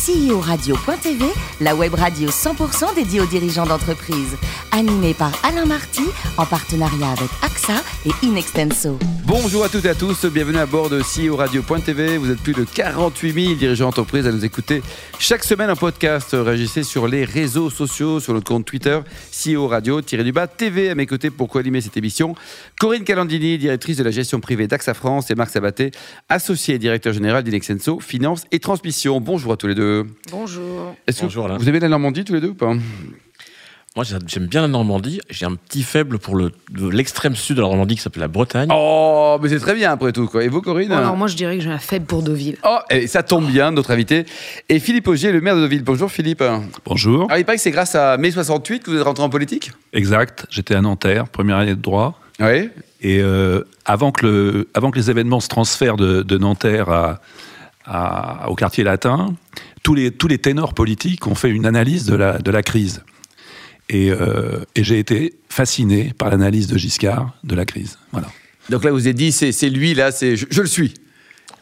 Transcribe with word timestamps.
CEO-radio.tv, 0.00 1.26
la 1.60 1.74
web 1.74 1.92
radio 1.92 2.30
100% 2.30 2.94
dédiée 2.94 3.20
aux 3.20 3.26
dirigeants 3.26 3.66
d'entreprise. 3.66 4.34
Animée 4.72 5.12
par 5.12 5.32
Alain 5.44 5.66
Marty, 5.66 6.04
en 6.38 6.46
partenariat 6.46 7.10
avec 7.10 7.28
AXA 7.42 7.82
et 8.06 8.26
Inextenso. 8.26 8.98
Bonjour 9.26 9.62
à 9.62 9.68
toutes 9.68 9.84
et 9.84 9.90
à 9.90 9.94
tous, 9.94 10.24
bienvenue 10.24 10.58
à 10.58 10.64
bord 10.64 10.88
de 10.88 11.02
CEO 11.02 11.36
Radio.tv. 11.36 12.16
Vous 12.16 12.30
êtes 12.30 12.40
plus 12.40 12.54
de 12.54 12.64
48 12.64 13.32
000 13.32 13.54
dirigeants 13.56 13.86
d'entreprise 13.86 14.26
à 14.26 14.32
nous 14.32 14.44
écouter 14.44 14.82
chaque 15.18 15.44
semaine 15.44 15.70
en 15.70 15.76
podcast. 15.76 16.28
Réagissez 16.32 16.82
sur 16.82 17.06
les 17.06 17.24
réseaux 17.24 17.68
sociaux, 17.68 18.20
sur 18.20 18.32
notre 18.32 18.46
compte 18.46 18.64
Twitter, 18.64 19.00
CEO 19.30 19.68
Radio-du-bas 19.68 20.46
TV. 20.46 20.88
À 20.88 20.94
mes 20.94 21.06
côtés 21.06 21.28
pour 21.28 21.48
co-animer 21.48 21.82
cette 21.82 21.98
émission, 21.98 22.34
Corinne 22.78 23.04
Calandini, 23.04 23.58
directrice 23.58 23.98
de 23.98 24.04
la 24.04 24.10
gestion 24.10 24.40
privée 24.40 24.66
d'AXA 24.66 24.94
France, 24.94 25.30
et 25.30 25.34
Marc 25.34 25.50
Sabaté, 25.50 25.90
associé 26.30 26.76
et 26.76 26.78
directeur 26.78 27.12
général 27.12 27.44
d'Inexenso, 27.44 28.00
Finance 28.00 28.44
et 28.50 28.60
Transmission. 28.60 29.20
Bonjour 29.20 29.52
à 29.52 29.56
tous 29.56 29.66
les 29.66 29.74
deux. 29.74 29.89
Bonjour. 30.30 30.94
Est-ce 31.06 31.22
Bonjour, 31.22 31.46
Alain. 31.46 31.56
vous 31.58 31.68
aimez 31.68 31.80
la 31.80 31.88
Normandie 31.88 32.24
tous 32.24 32.34
les 32.34 32.40
deux 32.40 32.48
ou 32.50 32.54
pas? 32.54 32.72
Moi, 33.96 34.04
j'ai- 34.04 34.16
j'aime 34.28 34.46
bien 34.46 34.60
la 34.62 34.68
Normandie. 34.68 35.20
J'ai 35.30 35.46
un 35.46 35.56
petit 35.56 35.82
faible 35.82 36.20
pour 36.20 36.36
le- 36.36 36.52
l'extrême 36.92 37.34
sud 37.34 37.56
de 37.56 37.60
la 37.62 37.66
Normandie 37.66 37.96
qui 37.96 38.00
s'appelle 38.02 38.20
la 38.20 38.28
Bretagne. 38.28 38.68
Oh, 38.72 39.36
mais 39.42 39.48
c'est 39.48 39.58
très 39.58 39.74
bien 39.74 39.90
après 39.90 40.12
tout. 40.12 40.28
Quoi. 40.28 40.44
Et 40.44 40.48
vous, 40.48 40.62
Corinne? 40.62 40.92
Alors 40.92 41.16
moi 41.16 41.26
je 41.26 41.34
dirais 41.34 41.56
que 41.58 41.64
j'ai 41.64 41.70
un 41.70 41.78
faible 41.80 42.06
pour 42.06 42.22
Deauville. 42.22 42.56
Oh, 42.64 42.78
et 42.88 43.08
ça 43.08 43.24
tombe 43.24 43.46
bien, 43.46 43.72
notre 43.72 43.90
invité. 43.90 44.26
Et 44.68 44.78
Philippe 44.78 45.08
Augier, 45.08 45.32
le 45.32 45.40
maire 45.40 45.56
de 45.56 45.62
Deauville. 45.62 45.82
Bonjour 45.82 46.08
Philippe. 46.10 46.42
Bonjour. 46.84 47.24
Alors, 47.24 47.38
il 47.38 47.44
paraît 47.44 47.56
que 47.56 47.62
c'est 47.62 47.72
grâce 47.72 47.96
à 47.96 48.16
mai 48.16 48.30
68 48.30 48.84
que 48.84 48.90
vous 48.92 48.96
êtes 48.96 49.02
rentré 49.02 49.24
en 49.24 49.28
politique? 49.28 49.72
Exact. 49.92 50.46
J'étais 50.50 50.76
à 50.76 50.80
Nanterre, 50.82 51.26
première 51.28 51.56
année 51.56 51.74
de 51.74 51.80
droit. 51.82 52.20
Oui. 52.38 52.70
Et 53.02 53.18
euh, 53.20 53.64
avant, 53.86 54.12
que 54.12 54.24
le, 54.24 54.68
avant 54.72 54.92
que 54.92 54.98
les 55.00 55.10
événements 55.10 55.40
se 55.40 55.48
transfèrent 55.48 55.96
de, 55.96 56.22
de 56.22 56.38
Nanterre 56.38 56.88
à, 56.90 57.20
à- 57.86 58.48
au 58.50 58.54
quartier 58.54 58.84
latin, 58.84 59.34
tous 59.82 59.94
les, 59.94 60.10
tous 60.10 60.28
les 60.28 60.38
ténors 60.38 60.74
politiques 60.74 61.26
ont 61.26 61.34
fait 61.34 61.50
une 61.50 61.66
analyse 61.66 62.04
de 62.04 62.14
la, 62.14 62.38
de 62.38 62.50
la 62.50 62.62
crise. 62.62 63.02
Et, 63.88 64.10
euh, 64.10 64.64
et 64.76 64.84
j'ai 64.84 64.98
été 64.98 65.34
fasciné 65.48 66.12
par 66.16 66.30
l'analyse 66.30 66.66
de 66.68 66.78
Giscard 66.78 67.34
de 67.42 67.54
la 67.54 67.64
crise. 67.64 67.98
Voilà. 68.12 68.28
Donc 68.68 68.84
là, 68.84 68.92
vous 68.92 69.06
avez 69.06 69.14
dit, 69.14 69.32
c'est 69.32 69.68
lui, 69.68 69.94
là, 69.94 70.10
je, 70.10 70.46
je 70.48 70.60
le 70.60 70.68
suis. 70.68 70.94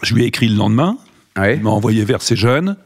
Je 0.02 0.14
lui 0.14 0.25
ai 0.25 0.27
écrit 0.27 0.48
le 0.48 0.56
lendemain. 0.56 0.98
Il 1.36 1.60
m'a 1.62 1.70
envoyé 1.70 2.05
vers 2.05 2.20
ces 2.20 2.34
jeunes, 2.34 2.77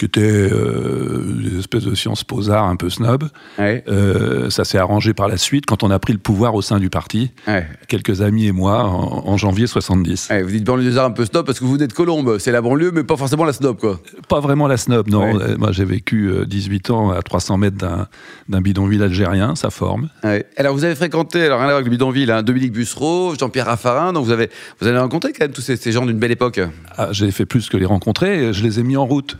qui 0.00 0.06
étaient 0.06 0.22
euh, 0.22 1.22
des 1.42 1.58
espèces 1.58 1.84
de 1.84 1.94
sciences 1.94 2.24
posards 2.24 2.64
un 2.64 2.76
peu 2.76 2.88
snob. 2.88 3.24
Ouais. 3.58 3.84
Euh, 3.86 4.48
ça 4.48 4.64
s'est 4.64 4.78
arrangé 4.78 5.12
par 5.12 5.28
la 5.28 5.36
suite 5.36 5.66
quand 5.66 5.82
on 5.82 5.90
a 5.90 5.98
pris 5.98 6.14
le 6.14 6.18
pouvoir 6.18 6.54
au 6.54 6.62
sein 6.62 6.78
du 6.78 6.88
parti. 6.88 7.32
Ouais. 7.46 7.66
quelques 7.86 8.22
amis 8.22 8.46
et 8.46 8.52
moi 8.52 8.84
en, 8.84 9.28
en 9.28 9.36
janvier 9.36 9.66
70. 9.66 10.28
Ouais, 10.30 10.42
vous 10.42 10.52
dites 10.52 10.64
banlieusard 10.64 11.04
un 11.04 11.10
peu 11.10 11.26
snob 11.26 11.44
parce 11.44 11.60
que 11.60 11.66
vous 11.66 11.74
venez 11.74 11.86
de 11.86 11.92
Colombe. 11.92 12.38
C'est 12.38 12.50
la 12.50 12.62
banlieue, 12.62 12.92
mais 12.92 13.04
pas 13.04 13.18
forcément 13.18 13.44
la 13.44 13.52
snob, 13.52 13.78
quoi. 13.78 14.00
Pas 14.26 14.40
vraiment 14.40 14.68
la 14.68 14.78
snob, 14.78 15.06
non. 15.08 15.38
Euh, 15.38 15.58
Moi, 15.58 15.70
j'ai 15.72 15.84
vécu 15.84 16.30
euh, 16.30 16.46
18 16.46 16.88
ans 16.88 17.10
à 17.10 17.20
300 17.20 17.58
mètres 17.58 17.76
d'un, 17.76 18.60
bidonville 18.62 19.02
algérien, 19.02 19.54
ça 19.54 19.68
forme. 19.68 20.08
Alors, 20.56 20.72
vous 20.72 20.84
avez 20.84 20.94
fréquenté, 20.94 21.44
alors 21.44 21.58
rien 21.58 21.66
à 21.66 21.72
voir 21.72 21.76
avec 21.76 21.84
le 21.84 21.90
bidonville, 21.90 22.30
hein, 22.30 22.42
Dominique 22.42 22.72
Bussereau, 22.72 23.34
Jean-Pierre 23.38 23.66
Raffarin, 23.66 24.14
donc 24.14 24.24
vous 24.24 24.32
avez, 24.32 24.48
vous 24.80 24.86
avez 24.86 24.98
rencontré 24.98 25.34
quand 25.34 25.44
même 25.44 25.52
tous 25.52 25.60
ces, 25.60 25.76
ces 25.76 25.92
gens 25.92 26.06
d'une 26.06 26.18
belle 26.18 26.32
époque. 26.32 26.58
Ah, 26.96 27.08
j'ai 27.10 27.30
fait 27.32 27.44
plus 27.44 27.68
que 27.68 27.76
les 27.76 27.84
rencontrer, 27.84 28.54
je 28.54 28.62
les 28.62 28.80
ai 28.80 28.82
mis 28.82 28.96
en 28.96 29.04
route. 29.04 29.36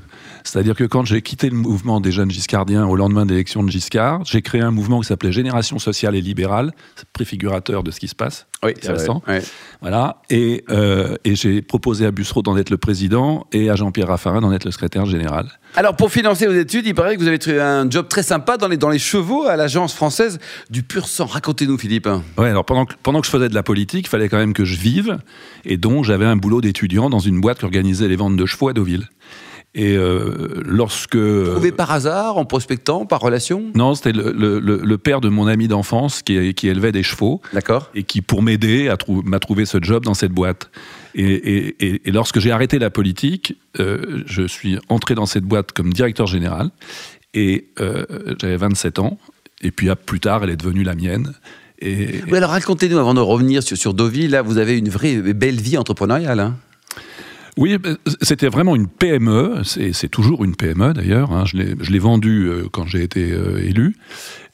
C'est-à-dire 0.51 0.75
que 0.75 0.83
quand 0.83 1.05
j'ai 1.05 1.23
quitté 1.23 1.49
le 1.49 1.55
mouvement 1.55 2.01
des 2.01 2.11
jeunes 2.11 2.33
giscardiens 2.33 2.85
au 2.85 2.97
lendemain 2.97 3.25
de 3.25 3.31
l'élection 3.31 3.63
de 3.63 3.71
Giscard, 3.71 4.25
j'ai 4.25 4.43
créé 4.43 4.61
un 4.61 4.73
mouvement 4.73 5.01
qui 5.01 5.07
s'appelait 5.07 5.31
Génération 5.31 5.79
sociale 5.79 6.17
et 6.17 6.21
libérale, 6.21 6.73
c'est 6.97 7.09
préfigurateur 7.11 7.85
de 7.85 7.93
ce 7.93 8.01
qui 8.01 8.09
se 8.09 8.17
passe. 8.17 8.49
Oui, 8.65 8.73
Intéressant. 8.73 9.23
Ouais. 9.29 9.43
Voilà. 9.81 10.21
Et, 10.29 10.65
euh, 10.69 11.15
et 11.25 11.37
j'ai 11.37 11.63
proposé 11.63 12.05
à 12.05 12.11
Bussereau 12.11 12.43
d'en 12.43 12.57
être 12.57 12.71
le 12.71 12.79
président 12.79 13.47
et 13.53 13.71
à 13.71 13.77
Jean-Pierre 13.77 14.09
Raffarin 14.09 14.41
d'en 14.41 14.53
être 14.53 14.65
le 14.65 14.73
secrétaire 14.73 15.07
général. 15.07 15.47
Alors, 15.77 15.95
pour 15.95 16.11
financer 16.11 16.49
vos 16.49 16.53
études, 16.53 16.85
il 16.85 16.97
paraît 16.97 17.15
que 17.15 17.21
vous 17.21 17.29
avez 17.29 17.39
trouvé 17.39 17.61
un 17.61 17.89
job 17.89 18.09
très 18.09 18.25
sympa 18.25 18.57
dans 18.57 18.67
les, 18.67 18.77
dans 18.77 18.91
les 18.91 18.99
chevaux 18.99 19.47
à 19.47 19.55
l'agence 19.55 19.95
française 19.95 20.41
du 20.69 20.83
pur 20.83 21.07
sang. 21.07 21.27
Racontez-nous, 21.27 21.79
Philippe. 21.79 22.09
Ouais, 22.37 22.49
alors 22.49 22.65
pendant 22.65 22.87
que, 22.87 22.95
pendant 23.05 23.21
que 23.21 23.27
je 23.27 23.31
faisais 23.31 23.49
de 23.49 23.55
la 23.55 23.63
politique, 23.63 24.07
il 24.07 24.11
fallait 24.11 24.29
quand 24.29 24.39
même 24.39 24.53
que 24.53 24.65
je 24.65 24.77
vive, 24.77 25.19
et 25.65 25.77
donc 25.77 26.05
j'avais 26.05 26.27
un 26.27 26.35
boulot 26.35 26.61
d'étudiant 26.61 27.09
dans 27.09 27.21
une 27.21 27.41
boîte 27.41 27.61
qui 27.61 27.67
organisait 27.67 28.09
les 28.09 28.17
ventes 28.17 28.35
de 28.35 28.47
chevaux 28.47 28.69
à 28.69 28.73
Deauville. 28.73 29.09
Et 29.75 29.97
euh, 29.97 30.63
lorsque... 30.67 31.17
Trouvé 31.17 31.71
par 31.71 31.93
hasard, 31.93 32.39
en 32.39 32.45
prospectant, 32.45 33.07
par 33.07 33.21
relation? 33.21 33.67
Non, 33.77 33.95
c'était 33.95 34.11
le, 34.13 34.33
le- 34.33 34.59
le- 34.59 34.81
le 34.83 34.99
père 34.99 35.21
de 35.21 35.29
mon 35.29 35.47
ami 35.47 35.69
d'enfance 35.69 36.23
qui, 36.23 36.55
qui 36.55 36.67
élevait 36.67 36.91
des 36.91 37.05
chevaux 37.05 37.41
D'accord. 37.53 37.89
et 37.95 38.03
qui, 38.03 38.21
pour 38.21 38.43
m'aider, 38.43 38.93
trou- 38.99 39.23
m'a 39.23 39.39
trouvé 39.39 39.67
ce 39.67 39.79
job 39.81 40.05
dans 40.05 40.15
cette 40.15 40.33
boîte. 40.33 40.71
Et, 41.15 41.23
et- 41.25 41.77
et- 41.87 42.03
et 42.09 42.11
lorsque 42.11 42.41
j'ai 42.41 42.51
arrêté 42.51 42.81
la 42.81 42.91
politique, 42.91 43.57
euh, 43.79 44.23
je 44.27 44.43
suis 44.47 44.77
entré 44.89 45.15
dans 45.15 45.27
cette 45.27 45.45
boîte 45.45 45.71
comme 45.71 45.93
directeur 45.93 46.27
général 46.27 46.71
et 47.33 47.69
euh, 47.81 48.05
j'avais 48.41 48.57
27 48.57 48.99
ans. 48.99 49.19
Et 49.63 49.71
puis 49.71 49.89
plus 50.05 50.19
tard, 50.19 50.43
elle 50.43 50.51
est 50.51 50.57
devenue 50.57 50.83
la 50.83 50.97
mienne. 50.97 51.33
Et, 51.81 52.23
Oui, 52.29 52.37
alors 52.39 52.51
racontez-nous, 52.51 52.99
avant 52.99 53.15
de 53.15 53.21
revenir 53.21 53.63
sur, 53.63 53.77
sur 53.77 53.95
Deauville, 53.95 54.31
là, 54.33 54.43
vous 54.43 54.59
avez 54.59 54.77
une 54.77 54.89
vraie 54.89 55.17
belle 55.33 55.61
vie 55.61 55.79
entrepreneuriale. 55.79 56.41
Hein? 56.41 56.57
Oui, 57.61 57.77
c'était 58.23 58.49
vraiment 58.49 58.75
une 58.75 58.89
PME. 58.89 59.61
C'est 59.65 59.93
c'est 59.93 60.09
toujours 60.09 60.45
une 60.45 60.57
PME 60.57 60.93
d'ailleurs. 60.95 61.31
hein. 61.33 61.45
Je 61.47 61.57
l'ai- 61.57 61.99
vendue 62.01 62.47
euh, 62.49 62.65
quand 62.73 62.87
j'ai 62.87 63.03
été 63.03 63.31
euh, 63.33 63.59
élu. 63.63 63.95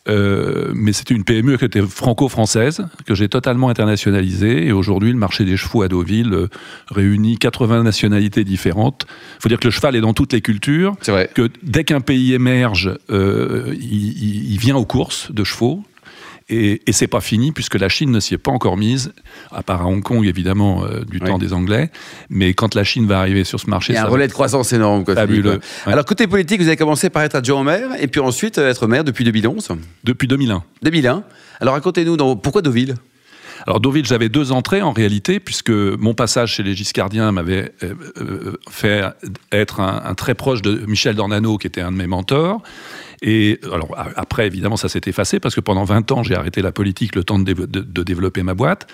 Euh, 0.08 0.70
mais 0.74 0.92
c'était 0.92 1.14
une 1.14 1.24
PME 1.24 1.56
qui 1.56 1.64
était 1.64 1.82
franco-française, 1.82 2.86
que 3.06 3.14
j'ai 3.16 3.28
totalement 3.28 3.68
internationalisée. 3.68 4.66
Et 4.66 4.72
aujourd'hui, 4.72 5.10
le 5.12 5.18
marché 5.18 5.44
des 5.44 5.56
chevaux 5.56 5.82
à 5.82 5.88
Deauville 5.88 6.32
euh, 6.32 6.48
réunit 6.88 7.38
80 7.38 7.82
nationalités 7.82 8.44
différentes. 8.44 9.06
Il 9.38 9.42
faut 9.42 9.48
dire 9.48 9.58
que 9.58 9.66
le 9.66 9.72
cheval 9.72 9.96
est 9.96 10.00
dans 10.00 10.14
toutes 10.14 10.32
les 10.32 10.40
cultures. 10.42 10.96
C'est 11.02 11.10
vrai. 11.12 11.30
Que 11.34 11.48
dès 11.62 11.82
qu'un 11.84 12.00
pays 12.00 12.34
émerge, 12.34 12.92
euh, 13.10 13.74
il 13.80 14.56
vient 14.58 14.76
aux 14.76 14.84
courses 14.84 15.32
de 15.32 15.42
chevaux. 15.44 15.82
Et, 16.48 16.82
et 16.88 16.92
c'est 16.92 17.08
pas 17.08 17.20
fini 17.20 17.50
puisque 17.50 17.74
la 17.74 17.88
Chine 17.88 18.12
ne 18.12 18.20
s'y 18.20 18.34
est 18.34 18.38
pas 18.38 18.52
encore 18.52 18.76
mise, 18.76 19.12
à 19.50 19.64
part 19.64 19.82
à 19.82 19.86
Hong 19.86 20.00
Kong 20.02 20.24
évidemment 20.24 20.84
euh, 20.84 21.00
du 21.04 21.18
Oui. 21.20 21.26
temps 21.28 21.38
des 21.38 21.52
Anglais. 21.52 21.90
Mais 22.30 22.54
quand 22.54 22.76
la 22.76 22.84
Chine 22.84 23.04
va 23.06 23.18
arriver 23.18 23.42
sur 23.42 23.58
ce 23.58 23.68
marché, 23.68 23.92
Il 23.92 23.96
y 23.96 23.98
a 23.98 24.04
un 24.04 24.08
relais 24.08 24.28
de 24.28 24.32
croissance 24.32 24.72
énorme. 24.72 25.04
Quoi, 25.04 25.14
Fabuleux. 25.16 25.60
Ouais. 25.86 25.92
Alors, 25.92 26.04
côté 26.04 26.28
politique, 26.28 26.60
vous 26.60 26.68
avez 26.68 26.76
commencé 26.76 27.10
par 27.10 27.24
être 27.24 27.34
adjoint 27.34 27.60
au 27.60 27.64
maire, 27.64 27.88
et 27.98 28.06
puis 28.06 28.20
ensuite 28.20 28.58
euh, 28.58 28.70
être 28.70 28.86
maire 28.86 29.02
depuis 29.02 29.24
2011. 29.24 29.70
depuis 30.04 30.28
2001. 30.28 30.62
2001. 30.82 31.24
Alors, 31.60 31.74
racontez-nous, 31.74 32.16
dans- 32.16 32.36
pourquoi 32.36 32.62
Deauville? 32.62 32.94
Alors 33.66 33.80
Deauville, 33.80 34.06
j'avais 34.06 34.28
deux 34.28 34.52
entrées 34.52 34.82
en 34.82 34.92
réalité, 34.92 35.40
puisque 35.40 35.70
mon 35.70 36.14
passage 36.14 36.52
chez 36.54 36.62
les 36.62 36.74
Giscardiens 36.76 37.32
m'avait 37.32 37.72
euh, 37.82 38.52
fait 38.70 39.02
être 39.50 39.80
un, 39.80 40.02
un 40.04 40.14
très 40.14 40.34
proche 40.34 40.62
de 40.62 40.82
Michel 40.86 41.16
Dornano, 41.16 41.58
qui 41.58 41.66
était 41.66 41.80
un 41.80 41.90
de 41.90 41.96
mes 41.96 42.06
mentors. 42.06 42.62
Et 43.22 43.58
alors 43.72 43.94
après, 44.16 44.46
évidemment, 44.46 44.76
ça 44.76 44.88
s'est 44.88 45.00
effacé 45.06 45.40
parce 45.40 45.54
que 45.54 45.60
pendant 45.60 45.84
20 45.84 46.12
ans, 46.12 46.22
j'ai 46.22 46.34
arrêté 46.34 46.60
la 46.62 46.72
politique 46.72 47.14
le 47.14 47.24
temps 47.24 47.38
de, 47.38 47.50
dév- 47.52 47.66
de- 47.66 47.80
de 47.80 48.02
développer 48.02 48.42
ma 48.42 48.54
boîte. 48.54 48.86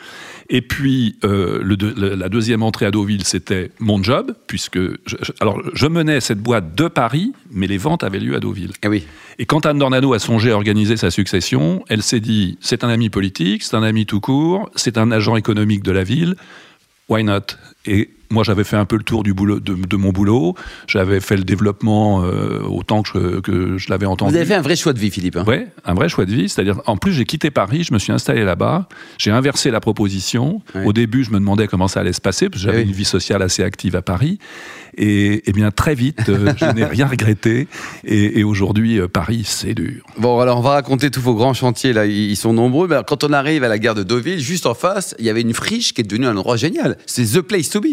Et 0.48 0.62
puis, 0.62 1.16
euh, 1.24 1.60
le 1.62 1.76
la 2.16 2.28
deuxième 2.28 2.62
entrée 2.62 2.86
à 2.86 2.90
Deauville, 2.90 3.24
c'était 3.24 3.70
mon 3.80 4.02
job, 4.02 4.34
puisque 4.46 4.78
je, 4.78 5.16
je- 5.20 5.32
alors 5.40 5.60
je 5.74 5.86
menais 5.86 6.20
cette 6.20 6.38
boîte 6.40 6.74
de 6.74 6.88
Paris, 6.88 7.32
mais 7.50 7.66
les 7.66 7.78
ventes 7.78 8.04
avaient 8.04 8.20
lieu 8.20 8.36
à 8.36 8.40
Deauville. 8.40 8.72
Eh 8.84 8.88
oui. 8.88 9.04
Et 9.38 9.46
quand 9.46 9.66
Anne 9.66 9.78
Dornano 9.78 10.12
a 10.12 10.18
songé 10.18 10.50
à 10.50 10.54
organiser 10.54 10.96
sa 10.96 11.10
succession, 11.10 11.84
elle 11.88 12.02
s'est 12.02 12.20
dit 12.20 12.58
c'est 12.60 12.84
un 12.84 12.88
ami 12.88 13.10
politique, 13.10 13.62
c'est 13.62 13.76
un 13.76 13.82
ami 13.82 14.06
tout 14.06 14.20
court, 14.20 14.70
c'est 14.76 14.98
un 14.98 15.10
agent 15.10 15.36
économique 15.36 15.82
de 15.82 15.90
la 15.92 16.04
ville, 16.04 16.36
why 17.08 17.24
not? 17.24 17.56
Et 17.86 18.10
moi, 18.32 18.42
j'avais 18.44 18.64
fait 18.64 18.76
un 18.76 18.84
peu 18.84 18.96
le 18.96 19.02
tour 19.04 19.22
du 19.22 19.34
boulot, 19.34 19.60
de, 19.60 19.74
de 19.74 19.96
mon 19.96 20.10
boulot, 20.10 20.54
j'avais 20.88 21.20
fait 21.20 21.36
le 21.36 21.44
développement 21.44 22.24
euh, 22.24 22.60
autant 22.62 23.02
que 23.02 23.08
je, 23.12 23.40
que 23.40 23.78
je 23.78 23.88
l'avais 23.90 24.06
entendu. 24.06 24.30
Vous 24.32 24.36
avez 24.36 24.46
fait 24.46 24.54
un 24.54 24.62
vrai 24.62 24.74
choix 24.76 24.92
de 24.92 24.98
vie, 24.98 25.10
Philippe. 25.10 25.36
hein. 25.36 25.44
Ouais, 25.46 25.68
un 25.84 25.94
vrai 25.94 26.08
choix 26.08 26.24
de 26.24 26.32
vie. 26.32 26.48
C'est-à-dire, 26.48 26.80
en 26.86 26.96
plus, 26.96 27.12
j'ai 27.12 27.24
quitté 27.24 27.50
Paris, 27.50 27.84
je 27.84 27.92
me 27.92 27.98
suis 27.98 28.12
installé 28.12 28.44
là-bas, 28.44 28.88
j'ai 29.18 29.30
inversé 29.30 29.70
la 29.70 29.80
proposition. 29.80 30.62
Ouais. 30.74 30.84
Au 30.84 30.92
début, 30.92 31.24
je 31.24 31.30
me 31.30 31.38
demandais 31.38 31.68
comment 31.68 31.88
ça 31.88 32.00
allait 32.00 32.12
se 32.12 32.20
passer, 32.20 32.48
parce 32.48 32.62
que 32.62 32.66
j'avais 32.68 32.80
Eh 32.80 32.84
oui. 32.84 32.88
une 32.90 32.96
vie 32.96 33.04
sociale 33.04 33.42
assez 33.42 33.62
active 33.62 33.94
à 33.96 34.02
Paris. 34.02 34.38
Et, 34.96 35.48
et 35.48 35.52
bien, 35.52 35.70
très 35.70 35.94
vite, 35.94 36.28
euh, 36.28 36.52
je 36.56 36.64
n'ai 36.66 36.84
rien 36.84 37.06
regretté. 37.06 37.66
Et, 38.04 38.40
et 38.40 38.44
aujourd'hui, 38.44 38.98
euh, 39.00 39.08
Paris, 39.08 39.42
c'est 39.46 39.74
dur. 39.74 40.02
Bon, 40.18 40.38
alors 40.40 40.58
on 40.58 40.62
va 40.62 40.70
raconter 40.70 41.10
tous 41.10 41.20
vos 41.22 41.34
grands 41.34 41.54
chantiers, 41.54 41.92
là, 41.92 42.04
ils 42.06 42.36
sont 42.36 42.52
nombreux. 42.52 42.88
Mais 42.88 42.94
alors, 42.94 43.06
quand 43.06 43.24
on 43.24 43.32
arrive 43.32 43.64
à 43.64 43.68
la 43.68 43.78
gare 43.78 43.94
de 43.94 44.02
Deauville, 44.02 44.38
juste 44.40 44.66
en 44.66 44.74
face, 44.74 45.14
il 45.18 45.24
y 45.24 45.30
avait 45.30 45.40
une 45.40 45.54
friche 45.54 45.94
qui 45.94 46.02
est 46.02 46.04
devenue 46.04 46.26
un 46.26 46.36
endroit 46.36 46.56
génial. 46.56 46.98
C'est 47.06 47.24
The 47.24 47.40
Place 47.40 47.70
to 47.70 47.80
Be. 47.80 47.86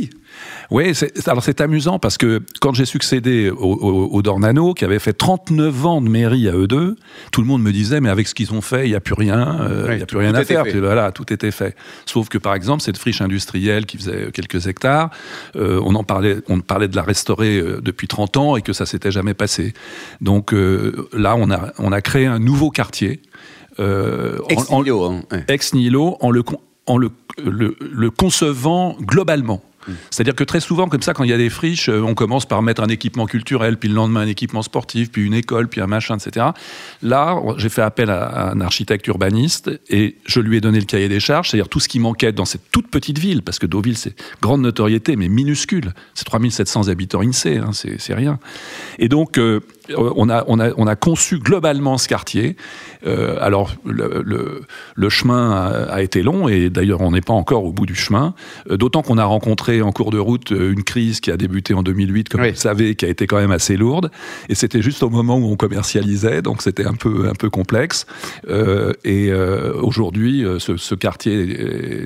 Oui, 0.72 0.92
alors 1.26 1.44
c'est 1.44 1.60
amusant 1.62 1.98
parce 2.00 2.18
que 2.18 2.42
quand 2.62 2.74
j'ai 2.76 2.86
succédé 2.86 3.50
au, 3.50 3.56
au- 3.58 4.08
au 4.12 4.22
Dornano, 4.22 4.74
qui 4.74 4.86
avait 4.86 5.00
fait 5.00 5.14
39 5.14 5.86
ans 5.86 6.02
de 6.02 6.10
mairie 6.10 6.48
à 6.48 6.54
eux 6.54 6.68
deux, 6.68 6.96
tout 7.32 7.42
le 7.42 7.48
monde 7.48 7.64
me 7.64 7.72
disait, 7.72 8.00
mais 8.02 8.10
avec 8.10 8.28
ce 8.28 8.36
qu'ils 8.36 8.54
ont 8.54 8.62
fait, 8.62 8.86
il 8.86 8.90
n'y 8.90 8.96
a 8.96 9.00
plus 9.00 9.16
rien, 9.16 9.60
euh, 9.62 9.86
il 9.88 9.92
Oui, 9.94 10.00
y 10.00 10.04
a 10.04 10.06
plus 10.06 10.18
rien 10.18 10.36
à 10.36 10.44
faire. 10.46 10.64
fait. 10.66 10.72
Puis 10.72 10.80
voilà, 10.80 11.12
tout 11.12 11.32
était 11.34 11.52
fait. 11.52 11.76
Sauf 12.06 12.30
que 12.30 12.38
par 12.38 12.54
exemple, 12.54 12.84
cette 12.84 12.98
friche 12.98 13.22
industrielle 13.22 13.86
qui 13.88 13.98
faisait 13.98 14.32
quelques 14.32 14.68
hectares, 14.68 15.10
euh, 15.56 15.82
on 15.84 15.96
en 15.96 16.04
parlait, 16.04 16.38
on 16.48 16.60
parlait 16.60 16.88
de 16.90 16.96
la 16.96 17.04
restaurer 17.04 17.58
euh, 17.60 17.80
depuis 17.82 18.08
30 18.08 18.38
ans 18.38 18.56
et 18.58 18.62
que 18.62 18.74
ça 18.74 18.86
s'était 18.86 19.12
jamais 19.12 19.34
passé. 19.34 19.74
Donc 20.22 20.54
euh, 20.54 21.08
là, 21.14 21.36
on 21.38 21.50
a, 21.52 21.72
on 21.80 21.92
a 21.92 22.02
créé 22.02 22.26
un 22.26 22.40
nouveau 22.40 22.70
quartier. 22.72 23.22
en- 23.80 24.48
Ex 24.50 24.70
en- 24.70 24.80
nihilo, 24.80 25.04
hein. 25.06 25.22
Ouais. 25.32 25.46
ex 25.48 25.74
nihilo 25.74 26.18
en 26.20 26.32
le, 26.32 26.44
con- 26.44 26.60
en 26.86 26.98
le, 26.98 27.10
le, 27.44 27.76
le 27.80 28.10
concevant 28.12 28.98
globalement. 29.00 29.62
C'est-à-dire 30.10 30.36
que 30.36 30.44
très 30.44 30.60
souvent, 30.60 30.88
comme 30.88 31.02
ça, 31.02 31.14
quand 31.14 31.24
il 31.24 31.30
y 31.30 31.34
a 31.34 31.38
des 31.38 31.50
friches, 31.50 31.90
euh, 31.90 32.02
on 32.02 32.14
commence 32.14 32.46
par 32.46 32.62
mettre 32.62 32.82
un 32.82 32.88
équipement 32.88 33.26
culturel, 33.26 33.78
puis 33.78 33.90
le 33.90 33.96
lendemain 33.96 34.22
un 34.22 34.28
équipement 34.28 34.62
sportif, 34.62 35.12
puis 35.12 35.26
une 35.26 35.34
école, 35.34 35.68
puis 35.68 35.82
un 35.82 35.88
machin, 35.88 36.18
etc. 36.18 36.48
Là, 37.02 37.42
j'ai 37.58 37.70
fait 37.70 37.82
appel 37.82 38.10
à, 38.10 38.52
un 38.52 38.62
architecte 38.62 39.08
urbaniste 39.08 39.72
et 39.90 40.16
je 40.26 40.40
lui 40.40 40.58
ai 40.58 40.62
donné 40.62 40.80
le 40.80 40.86
cahier 40.86 41.10
des 41.10 41.20
charges, 41.20 41.50
c'est-à-dire 41.50 41.70
tout 41.70 41.80
ce 41.80 41.88
qui 41.88 42.00
manquait 42.00 42.32
dans 42.32 42.46
cette 42.46 42.72
toute 42.72 42.90
petite 42.90 43.20
ville, 43.20 43.42
parce 43.42 43.60
que 43.60 43.66
Deauville, 43.66 43.98
c'est 43.98 44.16
grande 44.42 44.62
notoriété, 44.62 45.16
mais 45.16 45.30
minuscule. 45.30 45.94
C'est 46.14 46.26
3700 46.26 46.88
habitants 46.88 47.22
INSEE, 47.22 47.58
hein, 47.58 47.72
c'est 47.74 48.14
rien. 48.14 48.40
Et 48.98 49.10
donc, 49.10 49.38
euh, 49.38 49.62
on, 49.98 50.30
a, 50.30 50.44
on, 50.48 50.60
a, 50.60 50.72
on 50.78 50.88
a 50.88 50.96
conçu 50.96 51.40
globalement 51.40 51.98
ce 51.98 52.08
quartier. 52.08 52.56
Euh, 53.06 53.38
alors, 53.42 53.76
le, 53.86 54.22
le, 54.26 54.62
le 54.96 55.10
chemin 55.10 55.52
a, 55.52 55.66
a 55.94 56.02
été 56.02 56.22
long, 56.22 56.48
et 56.48 56.70
d'ailleurs, 56.70 57.02
on 57.02 57.12
n'est 57.12 57.22
pas 57.22 57.34
encore 57.34 57.64
au 57.66 57.72
bout 57.72 57.86
du 57.86 57.96
chemin. 57.96 58.34
Euh, 58.70 58.78
D'autant 58.78 59.02
qu'on 59.02 59.18
a 59.18 59.26
rencontré 59.26 59.82
en 59.82 59.92
cours 59.92 60.12
de 60.12 60.18
route 60.20 60.52
euh, 60.52 60.72
une 60.74 60.84
crise 60.84 61.20
qui 61.20 61.32
a 61.32 61.38
débuté 61.38 61.74
en 61.74 61.84
2008, 61.84 62.30
comme 62.30 62.42
Oui. 62.42 62.48
vous 62.48 62.54
le 62.54 62.58
savez, 62.60 62.96
qui 62.96 63.06
a 63.06 63.10
été 63.10 63.28
quand 63.28 63.38
même 63.38 63.52
assez 63.52 63.78
lourde. 63.78 64.12
Et 64.50 64.56
c'était 64.56 64.82
juste 64.82 65.04
au 65.04 65.10
moment 65.10 65.38
où 65.38 65.46
on 65.46 65.56
commercialisait, 65.56 66.42
donc 66.42 66.62
c'était 66.62 66.86
un 66.86 66.94
peu, 66.94 67.28
un 67.30 67.36
peu 67.36 67.50
complexe. 67.50 68.06
Euh, 68.50 68.94
et 69.04 69.30
euh, 69.32 69.74
aujourd'hui, 69.82 70.44
ce, 70.60 70.78
ce 70.78 70.96
quartier 70.96 71.34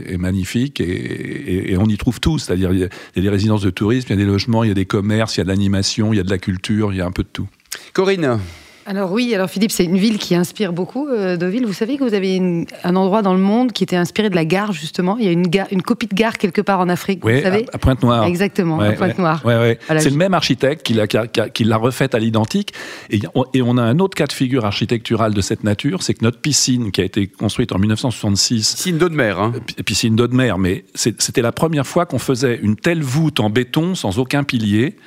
est, 0.07 0.13
est 0.13 0.17
magnifique 0.17 0.79
et, 0.79 0.83
et- 0.85 1.71
et 1.73 1.77
on 1.77 1.85
y 1.85 1.97
trouve 1.97 2.19
tout. 2.19 2.37
C'est-à-dire, 2.39 2.71
il 2.73 2.79
y, 2.79 2.83
a, 2.83 2.87
il 3.15 3.17
y 3.17 3.19
a 3.19 3.29
des 3.29 3.29
résidences 3.29 3.61
de 3.61 3.69
tourisme, 3.69 4.07
il 4.09 4.11
y 4.11 4.21
a 4.21 4.25
des 4.25 4.29
logements, 4.31 4.63
il 4.63 4.67
y 4.67 4.71
a 4.71 4.75
des 4.75 4.85
commerces, 4.85 5.35
il 5.35 5.39
y 5.39 5.41
a 5.41 5.43
de 5.43 5.49
l'animation, 5.49 6.13
il 6.13 6.17
y 6.17 6.19
a 6.19 6.23
de 6.23 6.29
la 6.29 6.37
culture, 6.37 6.91
il 6.93 6.97
y 6.97 7.01
a 7.01 7.05
un 7.05 7.11
peu 7.11 7.23
de 7.23 7.29
tout. 7.31 7.47
Corinne, 7.93 8.39
Alors 8.85 9.13
oui, 9.13 9.33
alors 9.33 9.49
Philippe, 9.49 9.71
c'est 9.71 9.85
une 9.85 9.97
ville 9.97 10.17
qui 10.17 10.35
inspire 10.35 10.73
beaucoup, 10.73 11.07
euh, 11.07 11.37
Deauville. 11.37 11.65
Vous 11.65 11.71
savez 11.71 11.95
que 11.97 12.03
vous 12.03 12.13
avez 12.13 12.35
une- 12.35 12.65
un 12.83 12.97
endroit 12.97 13.21
dans 13.21 13.33
le 13.33 13.39
monde 13.39 13.71
qui 13.71 13.81
était 13.85 13.95
inspiré 13.95 14.29
de 14.29 14.35
la 14.35 14.43
gare, 14.43 14.73
justement. 14.73 15.15
Il 15.17 15.23
y 15.23 15.29
a 15.29 15.31
une, 15.31 15.47
gare, 15.47 15.67
une 15.71 15.81
copie 15.81 16.07
de 16.07 16.13
gare 16.13 16.37
quelque 16.37 16.59
part 16.59 16.81
en 16.81 16.89
Afrique, 16.89 17.23
Ouais, 17.23 17.37
vous 17.37 17.43
savez 17.43 17.65
à, 17.71 17.75
à 17.75 17.77
Pointe-Noire. 17.77 18.25
Exactement, 18.25 18.81
à 18.81 18.91
Pointe-Noire. 18.91 19.41
Ouais, 19.45 19.55
ouais. 19.57 19.79
Voilà, 19.87 20.01
c'est 20.01 20.09
je- 20.09 20.13
le 20.13 20.17
même 20.19 20.33
architecte 20.33 20.85
qui 20.85 20.93
l'a, 20.95 21.07
qui 21.07 21.15
a- 21.15 21.27
qui 21.27 21.39
a- 21.39 21.47
qui 21.47 21.63
l'a 21.63 21.77
refaite 21.77 22.13
à 22.13 22.19
l'identique. 22.19 22.73
Et, 23.09 23.21
et 23.53 23.61
on 23.61 23.77
a 23.77 23.81
un 23.81 23.99
autre 23.99 24.15
cas 24.17 24.25
de 24.27 24.33
figure 24.33 24.65
architectural 24.65 25.33
de 25.33 25.39
cette 25.39 25.63
nature, 25.63 26.03
c'est 26.03 26.13
que 26.15 26.25
notre 26.25 26.39
piscine, 26.41 26.91
qui 26.91 26.99
a 26.99 27.05
été 27.05 27.27
construite 27.27 27.71
en 27.71 27.79
1966, 27.79 28.75
signe 28.75 28.97
d'eau 28.97 29.07
de 29.07 29.15
mer. 29.15 29.39
Hein. 29.39 29.53
pi- 29.65 29.81
piscine 29.83 30.17
d'eau 30.17 30.27
de 30.27 30.35
mer, 30.35 30.57
mais 30.57 30.83
c'était 30.93 31.41
la 31.41 31.53
première 31.53 31.87
fois 31.87 32.05
qu'on 32.05 32.19
faisait 32.19 32.59
une 32.61 32.75
telle 32.75 33.01
voûte 33.01 33.39
en 33.39 33.49
béton 33.49 33.95
sans 33.95 34.19
aucun 34.19 34.43
pilier. 34.43 34.97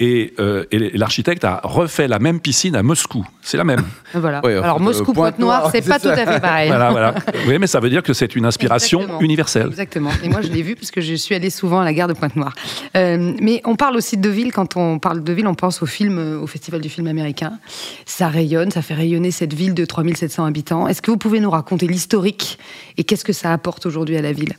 Et, 0.00 0.32
euh, 0.38 0.64
et 0.70 0.96
l'architecte 0.96 1.42
a 1.44 1.60
refait 1.64 2.06
la 2.06 2.20
même 2.20 2.38
piscine 2.38 2.76
à 2.76 2.84
Moscou. 2.84 3.26
C'est 3.42 3.56
la 3.56 3.64
même. 3.64 3.82
Voilà. 4.14 4.40
Ouais, 4.44 4.56
alors 4.56 4.76
euh, 4.76 4.80
Moscou, 4.80 5.12
Pointe-Noire, 5.12 5.62
Pointe-Noire, 5.64 5.70
c'est 5.72 5.86
pas 5.86 5.98
ça. 5.98 6.14
tout 6.14 6.20
à 6.20 6.32
fait 6.32 6.40
pareil. 6.40 6.68
voilà, 6.68 6.90
voilà. 6.90 7.14
Oui, 7.46 7.58
mais 7.58 7.66
ça 7.66 7.78
veut 7.80 7.90
dire 7.90 8.02
que 8.02 8.12
c'est 8.14 8.36
une 8.36 8.46
inspiration 8.46 9.00
Exactement. 9.00 9.20
universelle. 9.20 9.66
Exactement. 9.66 10.10
Et 10.22 10.28
moi, 10.28 10.40
je 10.40 10.48
l'ai 10.48 10.62
vu 10.62 10.76
parce 10.76 10.90
que 10.90 11.00
je 11.00 11.14
suis 11.14 11.34
allée 11.34 11.50
souvent 11.50 11.80
à 11.80 11.84
la 11.84 11.92
gare 11.92 12.08
de 12.08 12.14
Pointe-Noire. 12.14 12.54
Euh, 12.96 13.34
mais 13.42 13.60
on 13.64 13.76
parle 13.76 13.96
aussi 13.96 14.16
de 14.16 14.22
Deauville. 14.22 14.52
Quand 14.52 14.76
on 14.76 14.98
parle 14.98 15.18
de 15.20 15.24
Deauville, 15.24 15.46
on 15.46 15.54
pense 15.54 15.82
au 15.82 15.86
film, 15.86 16.40
au 16.42 16.46
Festival 16.46 16.80
du 16.80 16.88
film 16.88 17.06
américain. 17.08 17.58
Ça 18.06 18.28
rayonne, 18.28 18.70
ça 18.70 18.80
fait 18.82 18.94
rayonner 18.94 19.30
cette 19.30 19.52
ville 19.52 19.74
de 19.74 19.84
3700 19.84 20.44
habitants. 20.46 20.88
Est-ce 20.88 21.02
que 21.02 21.10
vous 21.10 21.18
pouvez 21.18 21.40
nous 21.40 21.50
raconter 21.50 21.86
l'historique 21.86 22.58
et 22.96 23.04
qu'est-ce 23.04 23.24
que 23.24 23.32
ça 23.34 23.52
apporte 23.52 23.84
aujourd'hui 23.84 24.16
à 24.16 24.22
la 24.22 24.32
ville? 24.32 24.54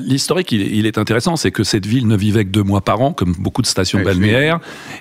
L'historique, 0.00 0.52
il, 0.52 0.86
est- 0.86 0.96
intéressant, 0.98 1.36
c'est 1.36 1.50
que 1.50 1.64
cette 1.64 1.86
ville 1.86 2.06
ne 2.06 2.16
vivait 2.16 2.44
que 2.44 2.50
deux 2.50 2.62
mois 2.62 2.80
par 2.80 3.00
an, 3.00 3.12
comme 3.12 3.34
beaucoup 3.38 3.62
de 3.62 3.66
stations 3.66 3.98
Oui, 3.98 4.04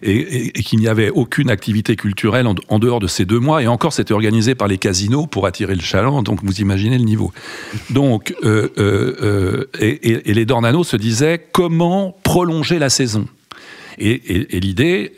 et, 0.01 0.51
qu'il 0.51 0.79
n'y 0.79 0.87
avait 0.87 1.09
aucune 1.09 1.49
activité 1.49 1.95
culturelle 1.95 2.47
en, 2.47 2.79
dehors 2.79 2.99
de 2.99 3.07
ces 3.07 3.25
deux 3.25 3.39
mois. 3.39 3.61
Et 3.61 3.67
encore, 3.67 3.93
c'était 3.93 4.13
organisé 4.13 4.55
par 4.55 4.67
les 4.67 4.77
casinos 4.77 5.27
pour 5.27 5.45
attirer 5.45 5.75
le 5.75 5.81
chaland, 5.81 6.23
donc 6.23 6.43
vous 6.43 6.61
imaginez 6.61 6.97
le 6.97 7.03
niveau. 7.03 7.31
Donc, 7.89 8.35
euh, 8.43 8.69
euh, 8.77 9.15
euh, 9.21 9.65
et, 9.79 10.33
les 10.33 10.45
Dornano 10.45 10.83
se 10.83 10.97
disaient 10.97 11.45
comment 11.51 12.15
prolonger 12.23 12.79
la 12.79 12.89
saison? 12.89 13.27
Et, 13.99 14.59
l'idée, 14.59 15.13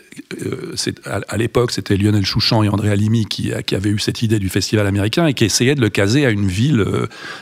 à, 1.05 1.37
l'époque, 1.37 1.71
c'était 1.71 1.95
Lionel 1.95 2.25
Chouchan 2.25 2.61
et 2.61 2.67
André 2.67 2.89
Alimi 2.89 3.25
qui, 3.25 3.53
avaient 3.53 3.89
eu 3.89 3.99
cette 3.99 4.21
idée 4.21 4.37
du 4.37 4.49
festival 4.49 4.85
américain 4.85 5.27
et 5.27 5.33
qui 5.33 5.45
essayaient 5.45 5.75
de 5.75 5.81
le 5.81 5.89
caser 5.89 6.25
à 6.25 6.29
une 6.29 6.47
ville, 6.47 6.85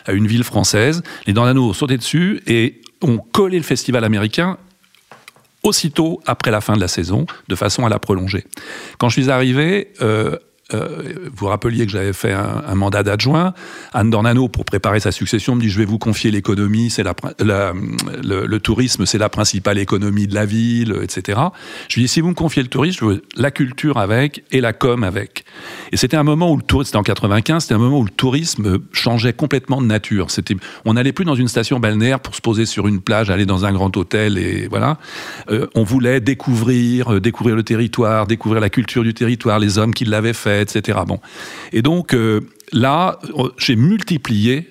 à 0.06 0.12
une 0.12 0.28
ville 0.28 0.44
française. 0.44 1.02
Les 1.26 1.34
Dornano 1.34 1.70
ont 1.70 1.74
sauté 1.74 1.98
dessus 1.98 2.42
et 2.46 2.82
ont 3.02 3.18
collé 3.18 3.58
le 3.58 3.64
festival 3.64 4.04
américain 4.04 4.58
aussitôt 5.64 6.22
après 6.26 6.52
la 6.52 6.62
fin 6.62 6.76
de 6.76 6.82
la 6.82 6.88
saison, 6.88 7.26
de 7.48 7.56
façon 7.56 7.86
à 7.86 7.90
la 7.90 8.00
prolonger. 8.00 8.46
Quand 8.98 9.10
je 9.10 9.22
suis 9.22 9.32
arrivé, 9.32 9.94
euh, 10.02 10.38
euh, 10.74 11.30
vous 11.36 11.48
rappeliez 11.48 11.86
que 11.86 11.92
j'avais 11.92 12.14
fait 12.14 12.34
un, 12.34 12.76
mandat 12.76 13.04
d'adjoint. 13.04 13.54
Anne 13.94 14.10
Dornano, 14.10 14.48
pour 14.48 14.66
préparer 14.66 15.00
sa 15.00 15.12
succession, 15.12 15.56
me 15.56 15.62
dit 15.62 15.70
je 15.70 15.78
vais 15.78 15.86
vous 15.86 16.00
confier 16.00 16.32
l'économie, 16.32 16.90
c'est 16.90 17.04
le, 17.04 18.58
tourisme, 18.58 19.06
c'est 19.06 19.18
la 19.18 19.30
principale 19.30 19.78
économie 19.78 20.28
de 20.28 20.36
la 20.36 20.46
ville, 20.46 20.96
etc. 21.02 21.40
Je 21.90 21.96
lui 21.96 22.04
dis 22.04 22.08
si 22.08 22.22
vous 22.22 22.30
me 22.30 22.34
confiez 22.34 22.62
le 22.62 22.70
tourisme, 22.70 23.00
je 23.00 23.06
veux 23.06 23.24
la 23.36 23.52
culture 23.52 23.98
avec 23.98 24.44
et 24.52 24.62
la 24.62 24.74
com 24.74 25.04
avec. 25.04 25.46
Et 25.92 25.98
c'était 25.98 26.18
un 26.18 26.24
moment 26.24 26.52
où 26.52 26.58
le 26.58 26.64
tourisme, 26.64 26.88
c'était 26.88 26.98
en 26.98 27.04
95, 27.04 27.64
c'était 27.64 27.76
un 27.76 27.80
moment 27.80 28.00
où 28.00 28.06
le 28.06 28.10
tourisme 28.10 28.80
changeait 28.92 29.34
complètement 29.34 29.82
de 29.82 29.88
nature. 29.88 30.28
On 30.86 30.94
n'allait 30.94 31.14
plus 31.14 31.26
dans 31.26 31.36
une 31.36 31.48
station 31.48 31.80
balnéaire 31.80 32.20
pour 32.20 32.36
se 32.36 32.42
poser 32.42 32.66
sur 32.66 32.88
une 32.88 33.02
plage, 33.02 33.30
aller 33.30 33.46
dans 33.46 33.66
un 33.66 33.72
grand 33.72 33.96
hôtel 33.96 34.38
et 34.38 34.68
voilà. 34.68 34.98
Euh, 35.50 35.68
on 35.76 35.84
voulait 35.84 36.20
découvrir, 36.20 37.14
euh, 37.14 37.20
découvrir 37.20 37.56
le 37.56 37.64
territoire, 37.64 38.28
découvrir 38.28 38.62
la 38.62 38.70
culture 38.70 39.04
du 39.04 39.14
territoire, 39.14 39.60
les 39.60 39.78
hommes 39.78 39.94
qui 39.94 40.06
l'avaient 40.06 40.34
fait, 40.34 40.63
etc. 40.64 41.00
Bon. 41.08 41.20
Et 41.72 41.82
donc 41.82 42.14
euh, 42.14 42.42
là, 42.72 43.20
j'ai 43.58 43.76
multiplié 43.76 44.68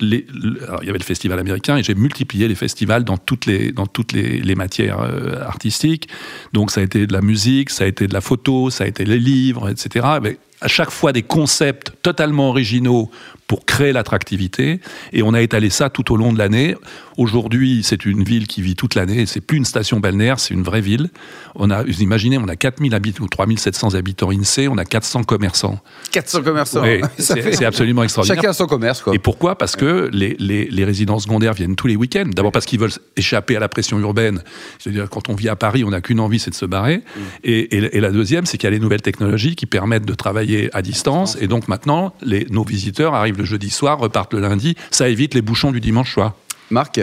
les, 0.00 0.26
le- 0.34 0.62
alors, 0.64 0.82
il 0.82 0.86
y 0.86 0.90
avait 0.90 0.98
le 0.98 1.04
festival 1.04 1.38
américain 1.38 1.76
et 1.76 1.82
j'ai 1.82 1.94
multiplié 1.94 2.48
les 2.48 2.54
festivals 2.56 3.04
dans 3.04 3.16
toutes 3.16 3.46
les, 3.46 3.70
dans 3.72 3.86
toutes 3.86 4.12
les 4.12 4.54
matières 4.56 5.00
euh, 5.00 5.40
artistiques. 5.44 6.08
Donc 6.52 6.70
ça 6.72 6.80
a 6.80 6.84
été 6.84 7.06
de 7.06 7.12
la 7.12 7.20
musique, 7.20 7.70
ça 7.70 7.84
a 7.84 7.86
été 7.86 8.06
de 8.08 8.12
la 8.14 8.20
photo, 8.20 8.70
ça 8.70 8.84
a 8.84 8.86
été 8.86 9.04
les 9.04 9.18
livres, 9.18 9.68
etc. 9.70 10.06
Mais 10.22 10.36
à 10.60 10.68
chaque 10.68 10.90
fois 10.90 11.12
des 11.12 11.22
concepts 11.22 11.92
totalement 12.02 12.48
originaux 12.48 13.10
pour 13.46 13.66
créer 13.66 13.92
l'attractivité. 13.92 14.80
Et 15.12 15.22
on 15.22 15.34
a 15.34 15.42
étalé 15.42 15.68
ça 15.68 15.90
tout 15.90 16.10
au 16.12 16.16
long 16.16 16.32
de 16.32 16.38
l'année. 16.38 16.74
Aujourd'hui, 17.18 17.82
c'est 17.84 18.06
une 18.06 18.24
ville 18.24 18.46
qui 18.46 18.62
vit 18.62 18.74
toute 18.74 18.94
l'année. 18.94 19.26
C'est 19.26 19.42
plus 19.42 19.58
une 19.58 19.66
station 19.66 20.00
balnéaire, 20.00 20.40
c'est 20.40 20.54
une 20.54 20.62
vraie 20.62 20.80
ville. 20.80 21.10
On 21.54 21.70
a, 21.70 21.82
vous 21.84 22.00
imaginez, 22.02 22.38
on 22.38 22.48
a 22.48 22.56
4000 22.56 22.94
habitants 22.94 23.24
ou 23.24 23.28
3700 23.28 23.94
habitants 23.94 24.30
INSEE, 24.30 24.68
on 24.68 24.78
a 24.78 24.84
400 24.86 25.24
commerçants. 25.24 25.78
400 26.12 26.42
commerçants. 26.42 26.82
Oui, 26.82 27.00
c'est 27.18 27.40
fait- 27.42 27.64
absolument 27.64 28.02
extraordinaire. 28.02 28.40
Chacun 28.42 28.52
son 28.54 28.66
commerce, 28.66 29.02
quoi. 29.02 29.14
Et 29.14 29.18
pourquoi? 29.18 29.56
Parce 29.58 29.76
que 29.76 30.08
les, 30.12 30.34
les, 30.38 30.64
les 30.70 30.84
résidents 30.84 31.18
secondaires 31.18 31.52
viennent 31.52 31.76
tous 31.76 31.86
les 31.86 31.96
week-ends. 31.96 32.28
D'abord 32.34 32.50
parce 32.52 32.64
qu'ils 32.64 32.80
veulent 32.80 32.90
échapper 33.16 33.56
à 33.56 33.60
la 33.60 33.68
pression 33.68 33.98
urbaine. 34.00 34.42
C'est-à-dire 34.78 35.08
quand 35.10 35.28
on 35.28 35.34
vit 35.34 35.48
à 35.50 35.56
Paris, 35.56 35.84
on 35.84 35.90
n'a 35.90 36.00
qu'une 36.00 36.20
envie, 36.20 36.38
c'est 36.38 36.50
de 36.50 36.54
se 36.56 36.66
barrer. 36.66 37.02
Et, 37.44 37.76
et- 37.76 37.96
et 37.96 38.00
la 38.00 38.10
deuxième, 38.10 38.46
c'est 38.46 38.56
qu'il 38.56 38.66
y 38.66 38.68
a 38.68 38.70
les 38.70 38.80
nouvelles 38.80 39.02
technologies 39.02 39.54
qui 39.54 39.66
permettent 39.66 40.06
de 40.06 40.14
travailler 40.14 40.43
à 40.72 40.82
distance. 40.82 41.36
Et 41.40 41.46
donc 41.48 41.68
maintenant, 41.68 42.14
les, 42.22 42.46
nos 42.50 42.64
visiteurs 42.64 43.14
arrivent 43.14 43.38
le 43.38 43.44
jeudi 43.44 43.70
soir, 43.70 43.98
repartent 43.98 44.34
le 44.34 44.40
lundi. 44.40 44.74
Ça 44.90 45.08
évite 45.08 45.34
les 45.34 45.42
bouchons 45.42 45.72
du 45.72 45.80
dimanche 45.80 46.12
soir. 46.14 46.34
Marc 46.70 47.00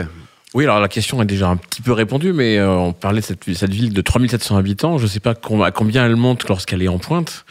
Oui, 0.53 0.63
alors 0.65 0.79
la 0.79 0.87
question 0.89 1.21
est 1.21 1.25
déjà 1.25 1.47
un 1.49 1.55
petit 1.57 1.81
peu 1.81 1.91
répondue, 1.93 2.33
mais 2.33 2.57
euh, 2.57 2.69
on 2.69 2.93
parlait 2.93 3.21
de 3.21 3.25
cette, 3.25 3.53
cette 3.53 3.73
ville 3.73 3.93
de 3.93 4.01
3700 4.01 4.57
habitants. 4.57 4.97
Je 4.97 5.03
ne 5.03 5.09
sais 5.09 5.19
pas 5.19 5.35
com- 5.35 5.61
à 5.61 5.71
combien 5.71 6.05
elle 6.05 6.15
monte 6.15 6.47
lorsqu'elle 6.49 6.81
est 6.81 6.87
en 6.87 6.97
pointe. 6.99 7.45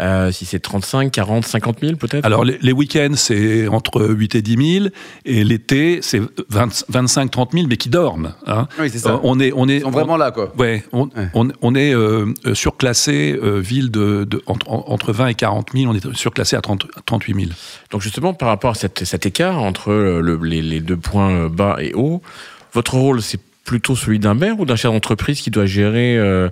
Euh, 0.00 0.32
si 0.32 0.46
c'est 0.46 0.58
35, 0.58 1.10
40, 1.12 1.44
50 1.46 1.80
000 1.80 1.96
peut-être? 1.96 2.24
Alors 2.24 2.44
les, 2.44 2.56
les 2.62 2.72
week-ends, 2.72 3.12
c'est 3.14 3.68
entre 3.68 4.02
8 4.08 4.34
et 4.36 4.42
10 4.42 4.74
000. 4.80 4.86
Et 5.26 5.44
l'été, 5.44 6.00
c'est 6.02 6.20
20 6.48 6.84
25, 6.88 7.30
30 7.30 7.52
000, 7.52 7.66
mais 7.68 7.76
qui 7.76 7.88
dorment. 7.90 8.32
hein. 8.46 8.68
Oui, 8.78 8.88
c'est 8.90 8.98
ça. 8.98 9.10
Euh, 9.10 9.18
on 9.22 9.38
est, 9.38 9.52
on 9.54 9.68
est, 9.68 9.76
Ils 9.76 9.82
sont 9.82 9.90
vraiment 9.90 10.16
là, 10.16 10.30
quoi. 10.30 10.52
Ouais, 10.58 10.82
on, 10.92 11.02
Ouais. 11.08 11.28
on, 11.34 11.48
on 11.60 11.74
est 11.74 11.94
euh, 11.94 12.32
euh, 12.46 12.54
surclassé 12.54 13.38
euh, 13.42 13.58
ville 13.60 13.90
de, 13.90 14.24
de- 14.24 14.42
entre, 14.46 14.70
en- 14.70 14.84
entre 14.88 15.12
20 15.12 15.26
et 15.28 15.34
40 15.34 15.68
000, 15.74 15.90
on 15.92 15.94
est 15.94 16.14
surclassé 16.16 16.56
à 16.56 16.62
30 16.62 16.86
38 17.04 17.34
000. 17.34 17.46
Donc 17.90 18.00
justement, 18.00 18.32
par 18.32 18.48
rapport 18.48 18.70
à 18.70 18.74
cette- 18.74 19.04
cet 19.04 19.26
écart 19.26 19.58
entre 19.62 19.92
le- 19.92 20.36
les, 20.42 20.62
les 20.62 20.80
deux 20.80 20.96
points 20.96 21.48
bas 21.48 21.76
et 21.80 21.92
hauts, 21.94 22.22
votre 22.72 22.94
rôle, 22.94 23.20
c'est 23.20 23.40
plutôt 23.64 23.94
celui 23.94 24.18
d'un 24.18 24.34
maire 24.34 24.58
ou 24.58 24.64
d'un 24.64 24.74
chef 24.76 24.90
d'entreprise 24.90 25.40
qui 25.40 25.50
doit 25.50 25.66
gérer 25.66 26.16
euh, 26.16 26.48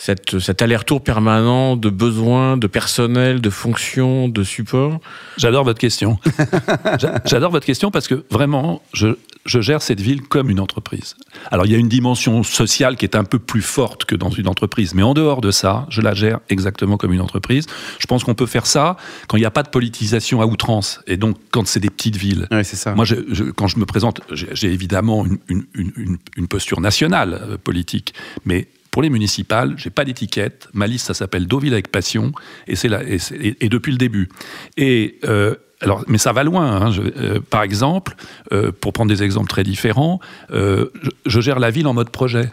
cette, 0.00 0.38
cet 0.38 0.60
aller-retour 0.62 1.02
permanent 1.02 1.76
de 1.76 1.88
besoins, 1.90 2.56
de 2.56 2.66
personnel, 2.66 3.40
de 3.40 3.50
fonctions, 3.50 4.28
de 4.28 4.42
support 4.42 5.00
J'adore 5.38 5.64
votre 5.64 5.78
question. 5.80 6.18
J'a- 7.00 7.20
J'adore 7.24 7.50
votre 7.50 7.66
question 7.66 7.90
parce 7.90 8.06
que 8.08 8.24
vraiment, 8.30 8.82
je, 8.92 9.16
je 9.46 9.60
gère 9.60 9.82
cette 9.82 10.00
ville 10.00 10.22
comme 10.22 10.50
une 10.50 10.60
entreprise. 10.60 11.16
Alors, 11.50 11.66
il 11.66 11.72
y 11.72 11.74
a 11.74 11.78
une 11.78 11.88
dimension 11.88 12.42
sociale 12.42 12.96
qui 12.96 13.04
est 13.04 13.16
un 13.16 13.24
peu 13.24 13.38
plus 13.38 13.62
forte 13.62 14.04
que 14.04 14.14
dans 14.14 14.30
une 14.30 14.48
entreprise, 14.48 14.94
mais 14.94 15.02
en 15.02 15.14
dehors 15.14 15.40
de 15.40 15.50
ça, 15.50 15.86
je 15.90 16.00
la 16.00 16.14
gère 16.14 16.40
exactement 16.48 16.96
comme 16.96 17.12
une 17.12 17.20
entreprise. 17.20 17.66
Je 17.98 18.06
pense 18.06 18.24
qu'on 18.24 18.34
peut 18.34 18.46
faire 18.46 18.66
ça 18.66 18.96
quand 19.28 19.36
il 19.36 19.40
n'y 19.40 19.46
a 19.46 19.50
pas 19.50 19.62
de 19.62 19.68
politisation 19.70 20.40
à 20.40 20.46
outrance, 20.46 21.00
et 21.06 21.16
donc 21.16 21.36
quand 21.50 21.66
c'est 21.66 21.80
des 21.80 21.90
petites 21.90 22.16
villes. 22.16 22.46
Oui, 22.50 22.64
c'est 22.64 22.76
ça. 22.76 22.94
Moi, 22.94 23.04
je- 23.04 23.16
je- 23.30 23.44
quand 23.44 23.66
je 23.68 23.78
me 23.78 23.86
présente, 23.86 24.20
j'ai 24.32 24.72
évidemment 24.72 25.24
une, 25.26 25.38
une- 25.48 25.66
une- 25.74 25.92
une- 25.96 26.18
une 26.36 26.48
posture 26.48 26.80
nationale 26.80 27.40
euh, 27.42 27.56
politique, 27.58 28.14
mais 28.44 28.68
pour 28.94 29.02
les 29.02 29.10
municipales, 29.10 29.74
j'ai 29.76 29.90
pas 29.90 30.04
d'étiquette. 30.04 30.68
Ma 30.72 30.86
liste, 30.86 31.08
ça 31.08 31.14
s'appelle 31.14 31.48
Deauville 31.48 31.72
avec 31.72 31.90
passion, 31.90 32.30
et 32.68 32.76
c'est 32.76 32.86
là, 32.86 33.00
et, 33.02 33.68
depuis 33.68 33.90
le 33.90 33.98
début. 33.98 34.28
Et 34.76 35.18
euh, 35.24 35.56
alors, 35.80 36.04
mais 36.06 36.16
ça 36.16 36.32
va 36.32 36.44
loin. 36.44 36.80
Hein. 36.80 36.92
Euh, 37.16 37.40
par 37.40 37.64
exemple, 37.64 38.14
euh, 38.52 38.70
pour 38.70 38.92
prendre 38.92 39.08
des 39.08 39.24
exemples 39.24 39.48
très 39.48 39.64
différents, 39.64 40.20
je, 40.52 40.86
gère 41.26 41.58
la 41.58 41.72
ville 41.72 41.88
en 41.88 41.92
mode 41.92 42.10
projet. 42.10 42.52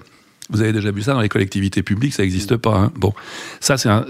Vous 0.50 0.62
avez 0.62 0.74
déjà 0.74 0.90
vu 0.90 1.04
ça 1.04 1.14
dans 1.14 1.22
les 1.22 1.30
collectivités 1.30 1.84
publiques, 1.84 2.16
ça 2.16 2.24
n'existe 2.24 2.58
pas. 2.58 2.76
Hein. 2.76 2.92
Bon, 2.96 3.14
ça 3.60 3.78
c'est 3.78 3.90
un, 3.90 4.08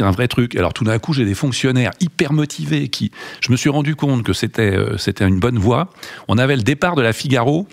un 0.00 0.10
vrai 0.10 0.26
truc. 0.26 0.56
Alors 0.56 0.74
tout 0.74 0.82
d'un 0.82 0.98
coup, 0.98 1.12
j'ai 1.12 1.24
des 1.24 1.36
fonctionnaires 1.36 1.92
hyper 2.00 2.32
motivés 2.32 2.88
qui, 2.88 3.12
je 3.40 3.52
me 3.52 3.56
suis 3.56 3.70
rendu 3.70 3.94
compte 3.94 4.24
que 4.24 4.32
c'était, 4.32 4.76
c'était 4.98 5.28
une 5.28 5.38
bonne 5.38 5.60
voie. 5.60 5.90
On 6.26 6.38
avait 6.38 6.56
le 6.56 6.62
départ 6.62 6.96
de 6.96 7.02
la 7.02 7.12
Figaro 7.12 7.68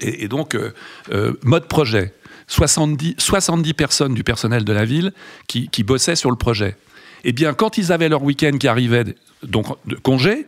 et, 0.00 0.28
donc, 0.28 0.54
mode 1.44 1.66
projet. 1.66 2.12
70, 2.46 3.14
70 3.18 3.74
personnes 3.74 4.14
du 4.14 4.24
personnel 4.24 4.64
de 4.64 4.72
la 4.72 4.84
ville 4.84 5.12
qui, 5.46 5.68
bossaient 5.82 6.16
sur 6.16 6.30
le 6.30 6.36
projet. 6.36 6.76
Eh 7.24 7.32
bien, 7.32 7.54
quand 7.54 7.78
ils 7.78 7.92
avaient 7.92 8.08
leur 8.08 8.22
week-end 8.22 8.56
qui 8.58 8.68
arrivait, 8.68 9.04
donc 9.42 9.66
de 9.86 9.96
congé, 9.96 10.46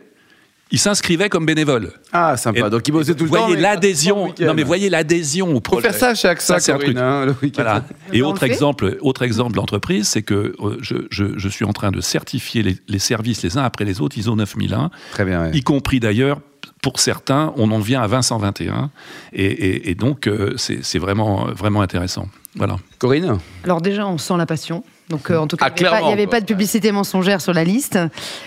ils 0.71 0.79
s'inscrivaient 0.79 1.29
comme 1.29 1.45
bénévoles. 1.45 1.91
Ah, 2.11 2.37
sympa. 2.37 2.69
donc 2.69 2.87
ils 2.87 2.91
bossaient 2.91 3.13
tout 3.13 3.25
le 3.25 3.29
voyez 3.29 3.55
l'adhésion. 3.55 4.33
Non, 4.39 4.53
mais 4.53 4.63
voyez 4.63 4.89
l'adhésion 4.89 5.55
au 5.55 5.59
projet. 5.59 5.87
Faut 5.87 5.93
faire 5.93 5.99
ça 5.99 6.15
chaque 6.15 6.41
ça, 6.41 6.59
c'est 6.59 6.71
un 6.71 6.77
truc. 6.77 6.97
Hein, 6.97 7.35
Et 8.13 8.21
autre 8.21 8.43
exemple, 8.43 8.97
autre 9.01 9.21
exemple 9.21 9.53
d'entreprise, 9.53 10.07
c'est 10.07 10.23
que 10.23 10.55
je, 10.81 10.95
je, 11.09 11.49
suis 11.49 11.65
en 11.65 11.73
train 11.73 11.91
de 11.91 12.01
certifier 12.01 12.63
les, 12.63 12.77
les, 12.87 12.99
services 12.99 13.43
les 13.43 13.57
uns 13.57 13.63
après 13.63 13.85
les 13.85 14.01
autres 14.01 14.17
ISO 14.17 14.35
9001. 14.35 14.89
Très 15.11 15.25
bien. 15.25 15.51
Y 15.51 15.61
compris 15.61 15.99
d'ailleurs 15.99 16.41
pour 16.85 16.99
certains, 16.99 17.51
on 17.57 17.71
en 17.71 17.79
vient 17.79 18.03
à 18.03 18.07
2021. 18.07 18.91
Et, 19.33 19.89
et, 19.89 19.95
donc, 19.95 20.27
euh, 20.27 20.53
c'est 20.55 20.99
vraiment, 20.99 21.47
vraiment 21.47 21.81
intéressant. 21.81 22.27
Voilà. 22.55 22.77
Corinne 22.99 23.39
Alors 23.63 23.81
déjà, 23.81 24.05
on 24.05 24.19
sent 24.19 24.35
la 24.37 24.45
passion. 24.45 24.83
Donc, 25.09 25.31
euh, 25.31 25.37
en 25.37 25.47
tout 25.47 25.57
cas, 25.57 25.65
ah, 25.65 26.01
il 26.01 26.05
n'y 26.05 26.13
avait, 26.13 26.27
pas 26.27 26.41
de 26.41 26.45
publicité 26.45 26.91
mensongère 26.91 27.41
sur 27.41 27.53
la 27.53 27.63
liste. 27.63 27.97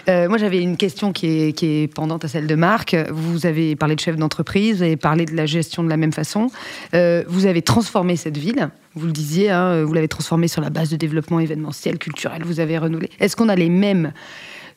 Euh, 0.08 0.28
moi, 0.28 0.38
j'avais 0.38 0.62
une 0.62 0.76
question 0.76 1.12
qui 1.12 1.26
est, 1.26 1.52
qui 1.52 1.66
est, 1.66 1.92
pendante 1.92 2.24
à 2.24 2.28
celle 2.28 2.46
de 2.46 2.54
Marc. 2.54 2.94
Vous 3.10 3.44
avez 3.44 3.74
parlé 3.74 3.96
de 3.96 4.00
chef 4.00 4.14
d'entreprise, 4.14 4.76
vous 4.76 4.82
avez 4.84 4.96
parlé 4.96 5.24
de 5.24 5.34
la 5.34 5.46
gestion 5.46 5.82
de 5.82 5.88
la 5.88 5.96
même 5.96 6.12
façon. 6.12 6.46
vous 6.92 7.46
avez 7.46 7.62
transformé 7.62 8.14
cette 8.14 8.38
ville. 8.38 8.70
Vous 8.94 9.06
le 9.06 9.12
disiez, 9.12 9.50
hein, 9.50 9.82
vous 9.82 9.92
l'avez 9.94 10.06
transformée 10.06 10.46
sur 10.46 10.62
la 10.62 10.70
base 10.70 10.90
de 10.90 10.96
développement 10.96 11.40
événementiel, 11.40 11.98
culturel. 11.98 12.42
Vous 12.44 12.60
avez 12.60 12.78
renouvelé. 12.78 13.10
Est-ce 13.18 13.34
qu'on 13.34 13.48
a 13.48 13.56
les 13.56 13.68
mêmes 13.68 14.12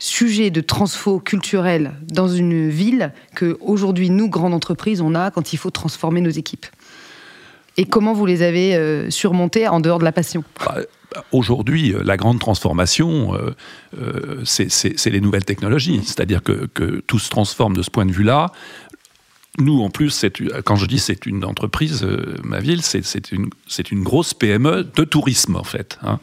sujet 0.02 0.50
de 0.50 0.62
transfo 0.62 1.20
culturel 1.20 1.94
dans 2.12 2.28
une 2.28 2.70
ville 2.70 3.14
que 3.36 3.58
aujourd'hui 3.62 4.10
nous 4.10 4.30
grandes 4.30 4.54
entreprises 4.54 5.00
on 5.00 5.14
a 5.14 5.30
quand 5.30 5.54
il 5.54 5.58
faut 5.58 5.70
transformer 5.70 6.22
nos 6.22 6.32
équipes 6.32 6.66
et 7.78 7.86
comment 7.86 8.14
vous 8.14 8.26
les 8.26 8.42
avez 8.42 8.76
euh, 8.76 9.10
surmontés 9.10 9.68
en 9.68 9.80
dehors 9.80 10.00
de 10.00 10.04
la 10.04 10.12
passion? 10.12 10.44
Bah, 10.66 10.78
Aujourd'hui, 11.32 11.94
euh, 11.94 12.04
la 12.04 12.16
grande 12.16 12.40
transformation, 12.40 13.36
euh, 13.36 14.42
c'est 14.46 15.10
les 15.10 15.22
nouvelles 15.22 15.46
technologies. 15.46 16.02
C'est-à-dire 16.06 16.42
que, 16.42 16.68
que, 16.74 17.02
tout 17.06 17.20
se 17.20 17.30
transforme 17.30 17.76
de 17.76 17.82
ce 17.82 17.90
point 17.90 18.06
de 18.06 18.12
vue-là. 18.12 18.52
Nous, 19.60 19.82
en 19.82 19.90
plus, 19.90 20.26
quand 20.64 20.78
je 20.78 20.86
dis 20.86 20.98
c'est 20.98 21.26
une 21.26 21.44
entreprise, 21.44 22.04
euh, 22.04 22.36
ma 22.44 22.60
ville, 22.60 22.82
c'est 22.82 23.32
une, 23.32 23.50
grosse 24.04 24.34
PME 24.34 24.90
de 24.96 25.04
tourisme, 25.04 25.58
en 25.58 25.64
fait. 25.64 26.00
Hein. 26.04 26.20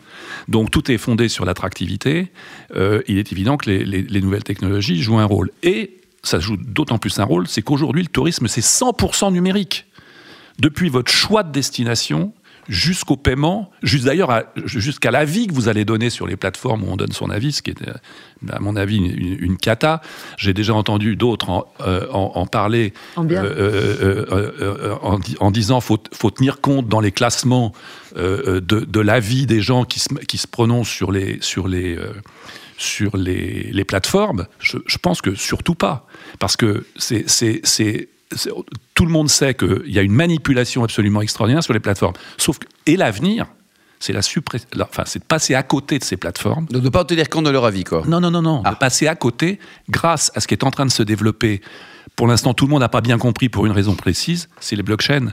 Donc 0.49 0.71
tout 0.71 0.91
est 0.91 0.97
fondé 0.97 1.29
sur 1.29 1.45
l'attractivité. 1.45 2.33
Euh, 2.75 3.03
il 3.07 3.19
est 3.19 3.31
évident 3.33 3.59
que 3.59 3.69
les, 3.69 3.85
les, 3.85 4.21
nouvelles 4.23 4.45
technologies 4.45 5.03
jouent 5.03 5.19
un 5.19 5.27
rôle. 5.27 5.51
Et 5.63 5.99
ça 6.23 6.41
joue 6.41 6.57
d'autant 6.57 6.99
plus 6.99 7.19
un 7.19 7.25
rôle, 7.25 7.47
c'est 7.49 7.63
qu'aujourd'hui, 7.63 8.03
le 8.03 8.09
tourisme, 8.09 8.49
c'est 8.49 8.65
100% 8.65 9.33
numérique. 9.33 9.85
Depuis 10.59 10.89
votre 10.89 11.13
choix 11.13 11.43
de 11.43 11.53
destination, 11.53 12.33
jusqu'au 12.69 13.17
paiement, 13.17 13.71
juste 13.83 14.05
d'ailleurs 14.05 14.45
jusqu'à 14.65 15.11
l'avis 15.11 15.47
que 15.47 15.55
vous 15.55 15.69
allez 15.69 15.85
donner 15.85 16.11
sur 16.11 16.27
les 16.27 16.37
plateformes 16.37 16.85
où 16.85 16.89
on 16.91 16.97
donne 16.97 17.13
son 17.13 17.31
avis, 17.31 17.53
ce 17.53 17.63
qui 17.63 17.71
est 17.71 17.83
à 18.51 18.61
mon 18.61 18.77
avis 18.77 18.99
une, 18.99 19.57
cata. 19.57 20.03
J'ai 20.37 20.55
déjà 20.55 20.75
entendu 20.75 21.17
d'autres 21.17 21.51
en, 21.51 21.67
euh, 21.81 22.45
parler 22.47 22.93
en, 23.17 23.29
euh, 23.29 24.27
euh, 24.31 24.95
en, 25.41 25.51
disant 25.51 25.81
faut 25.81 25.99
faut 26.13 26.31
tenir 26.31 26.61
compte 26.61 26.89
dans 26.89 27.01
les 27.01 27.13
classements 27.13 27.73
de, 28.15 28.61
de 28.61 29.01
l'avis 29.01 29.47
des 29.47 29.61
gens 29.61 29.85
qui 29.85 30.01
se, 30.01 30.09
qui 30.27 30.39
se 30.39 30.47
prononcent 30.47 30.91
sur 30.91 31.11
les 31.11 31.39
sur 31.41 31.69
les 31.69 31.99
sur 32.77 33.17
les, 33.17 33.71
les 33.73 33.85
plateformes. 33.85 34.47
Je, 34.61 34.79
je, 34.87 34.99
pense 34.99 35.21
que 35.21 35.35
surtout 35.35 35.75
pas, 35.75 36.07
parce 36.39 36.57
que 36.57 36.87
c'est 36.97 37.25
tout 38.95 39.05
le 39.05 39.11
monde 39.11 39.29
sait 39.29 39.55
qu'il 39.55 39.91
y 39.91 39.99
a 39.99 40.03
une 40.03 40.13
manipulation 40.13 40.85
absolument 40.85 41.23
extraordinaire 41.23 41.63
sur 41.63 41.73
les 41.73 41.81
plateformes. 41.81 42.15
Sauf 42.37 42.59
que, 42.59 42.67
et 42.87 42.97
l'avenir, 42.97 43.47
c'est 44.01 44.13
la 44.13 44.21
enfin, 44.83 45.05
c'est 45.07 45.19
de 45.21 45.25
passer 45.25 45.55
à 45.55 45.63
côté 45.63 45.99
de 45.99 46.05
ces 46.05 46.17
plateformes. 46.17 46.67
de 46.67 46.81
ne 46.81 46.89
pas 46.89 47.05
tenir 47.05 47.29
compte 47.29 47.45
de 47.45 47.51
leur 47.51 47.65
avis, 47.65 47.85
quoi. 47.85 48.05
Non, 48.07 48.21
non, 48.21 48.31
non, 48.31 48.43
non. 48.43 48.59
De 48.59 48.69
ah. 48.69 48.77
passer 48.77 49.07
à 49.07 49.17
côté 49.17 49.59
grâce 49.89 50.31
à 50.35 50.41
ce 50.41 50.47
qui 50.47 50.55
est 50.55 50.65
en 50.65 50.71
train 50.71 50.87
de 50.87 50.91
se 50.91 51.03
développer 51.03 51.61
pour 52.19 52.27
l'instant, 52.27 52.53
tout 52.53 52.67
le 52.67 52.71
monde 52.73 52.81
n'a 52.81 52.89
pas 52.89 53.01
bien 53.01 53.17
compris 53.17 53.49
pour 53.49 53.65
une 53.65 53.71
raison 53.71 53.95
précise, 53.95 54.49
c'est 54.59 54.75
les 54.75 54.83
blockchains. 54.83 55.29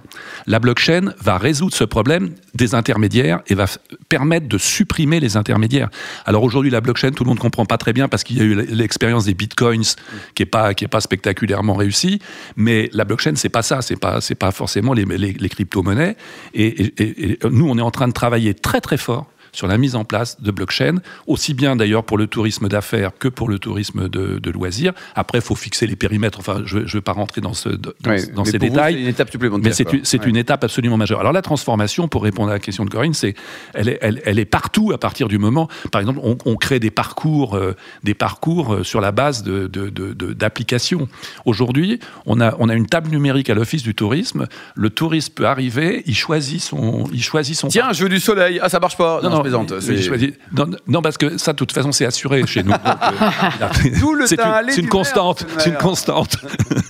La 0.45 0.59
blockchain 0.59 1.15
va 1.19 1.39
résoudre 1.39 1.73
ce 1.73 1.83
problème 1.83 2.35
des 2.53 2.75
intermédiaires 2.75 3.39
et 3.47 3.55
va 3.55 3.65
permettre 4.07 4.47
de 4.47 4.59
supprimer 4.59 5.19
les 5.19 5.35
intermédiaires. 5.35 5.89
Alors 6.27 6.43
aujourd'hui, 6.43 6.69
la 6.69 6.81
blockchain, 6.81 7.09
tout 7.09 7.23
le 7.23 7.29
monde 7.29 7.39
ne 7.39 7.41
comprend 7.41 7.65
pas 7.65 7.79
très 7.79 7.91
bien 7.91 8.07
parce 8.07 8.23
qu'il 8.23 8.37
y 8.37 8.41
a 8.41 8.43
eu 8.43 8.53
l'expérience 8.53 9.25
des 9.25 9.33
bitcoins 9.33 9.95
qui 10.35 10.43
est 10.43 10.45
pas 10.45 10.75
pas 10.75 11.01
spectaculairement 11.01 11.73
réussie. 11.73 12.19
Mais 12.55 12.91
la 12.93 13.03
blockchain, 13.03 13.33
c'est 13.35 13.49
pas 13.49 13.63
ça, 13.63 13.81
c'est 13.81 13.95
pas 13.95 14.19
pas 14.37 14.51
forcément 14.51 14.93
les, 14.93 15.49
crypto-monnaies. 15.49 16.15
et, 16.53 17.39
nous, 17.49 17.67
on 17.67 17.79
est 17.79 17.81
en 17.81 17.89
train 17.89 18.07
de 18.07 18.13
travailler 18.13 18.53
très 18.53 18.79
très 18.79 18.97
fort 18.97 19.25
sur 19.55 19.67
la 19.67 19.77
mise 19.77 19.95
en 19.95 20.03
place 20.03 20.41
de 20.41 20.51
blockchain, 20.51 20.97
aussi 21.27 21.53
bien 21.53 21.75
d'ailleurs 21.75 22.03
pour 22.03 22.17
le 22.17 22.27
tourisme 22.27 22.67
d'affaires 22.67 23.11
que 23.17 23.27
pour 23.27 23.49
le 23.49 23.59
tourisme 23.59 24.09
de, 24.09 24.51
loisirs. 24.51 24.93
Après, 25.15 25.39
il 25.39 25.43
faut 25.43 25.55
fixer 25.55 25.87
les 25.87 25.95
périmètres. 25.95 26.39
Enfin, 26.39 26.61
je 26.65 26.79
ne 26.79 26.85
vais 26.85 27.01
pas 27.01 27.11
rentrer 27.11 27.41
dans, 27.41 27.53
ce, 27.53 27.69
dans, 27.69 28.45
ces 28.45 28.59
détails. 28.59 28.93
C'est 28.93 29.01
une 29.01 29.07
étape 29.07 29.31
supplémentaire. 29.31 29.73
Mais 29.77 30.01
c'est 30.03 30.25
une, 30.25 30.37
étape 30.37 30.63
absolument 30.63 30.97
majeure. 30.97 31.19
Alors 31.19 31.31
la 31.31 31.41
transformation, 31.41 32.07
pour 32.07 32.23
répondre 32.23 32.49
à 32.49 32.53
la 32.53 32.59
question 32.59 32.85
de 32.85 32.89
Corinne, 32.89 33.13
c'est 33.13 33.35
elle 33.73 33.89
est, 33.89 33.99
elle, 34.01 34.39
est 34.39 34.45
partout 34.45 34.91
à 34.93 34.97
partir 34.97 35.27
du 35.27 35.37
moment. 35.37 35.67
Par 35.91 36.01
exemple, 36.01 36.19
on, 36.23 36.55
crée 36.55 36.79
des 36.79 36.91
parcours, 36.91 37.55
euh, 37.55 37.75
des 38.03 38.13
parcours 38.13 38.73
euh, 38.73 38.83
sur 38.83 39.01
la 39.01 39.11
base 39.11 39.43
d'applications. 39.43 40.99
De, 40.99 41.07
Aujourd'hui, 41.45 41.99
on 42.25 42.41
a, 42.41 42.55
on 42.59 42.69
a 42.69 42.75
une 42.75 42.87
table 42.87 43.09
numérique 43.09 43.49
à 43.49 43.53
l'Office 43.53 43.83
du 43.83 43.95
tourisme. 43.95 44.47
Le 44.75 44.89
touriste 44.89 45.35
peut 45.35 45.45
arriver, 45.45 46.03
il 46.05 46.15
choisit 46.15 46.61
son, 46.61 47.05
il 47.13 47.23
choisit 47.23 47.55
son. 47.55 47.67
Tiens, 47.67 47.93
je 47.93 48.03
veux 48.03 48.09
du 48.09 48.19
soleil. 48.19 48.59
Ah, 48.61 48.69
ça 48.69 48.79
marche 48.79 48.97
pas. 48.97 49.21
Non, 49.21 49.29
non, 49.29 49.44
non, 50.87 51.01
parce 51.01 51.17
que 51.17 51.37
ça, 51.37 51.53
de 51.53 51.57
toute 51.57 51.71
façon, 51.71 51.91
c'est 51.91 52.05
assuré 52.05 52.45
chez 52.45 52.63
nous. 52.63 52.73
c'est 54.25 54.77
une, 54.77 54.89
constante. 54.89 55.45
C'est 55.57 55.69
une 55.69 55.77
constante. 55.77 56.37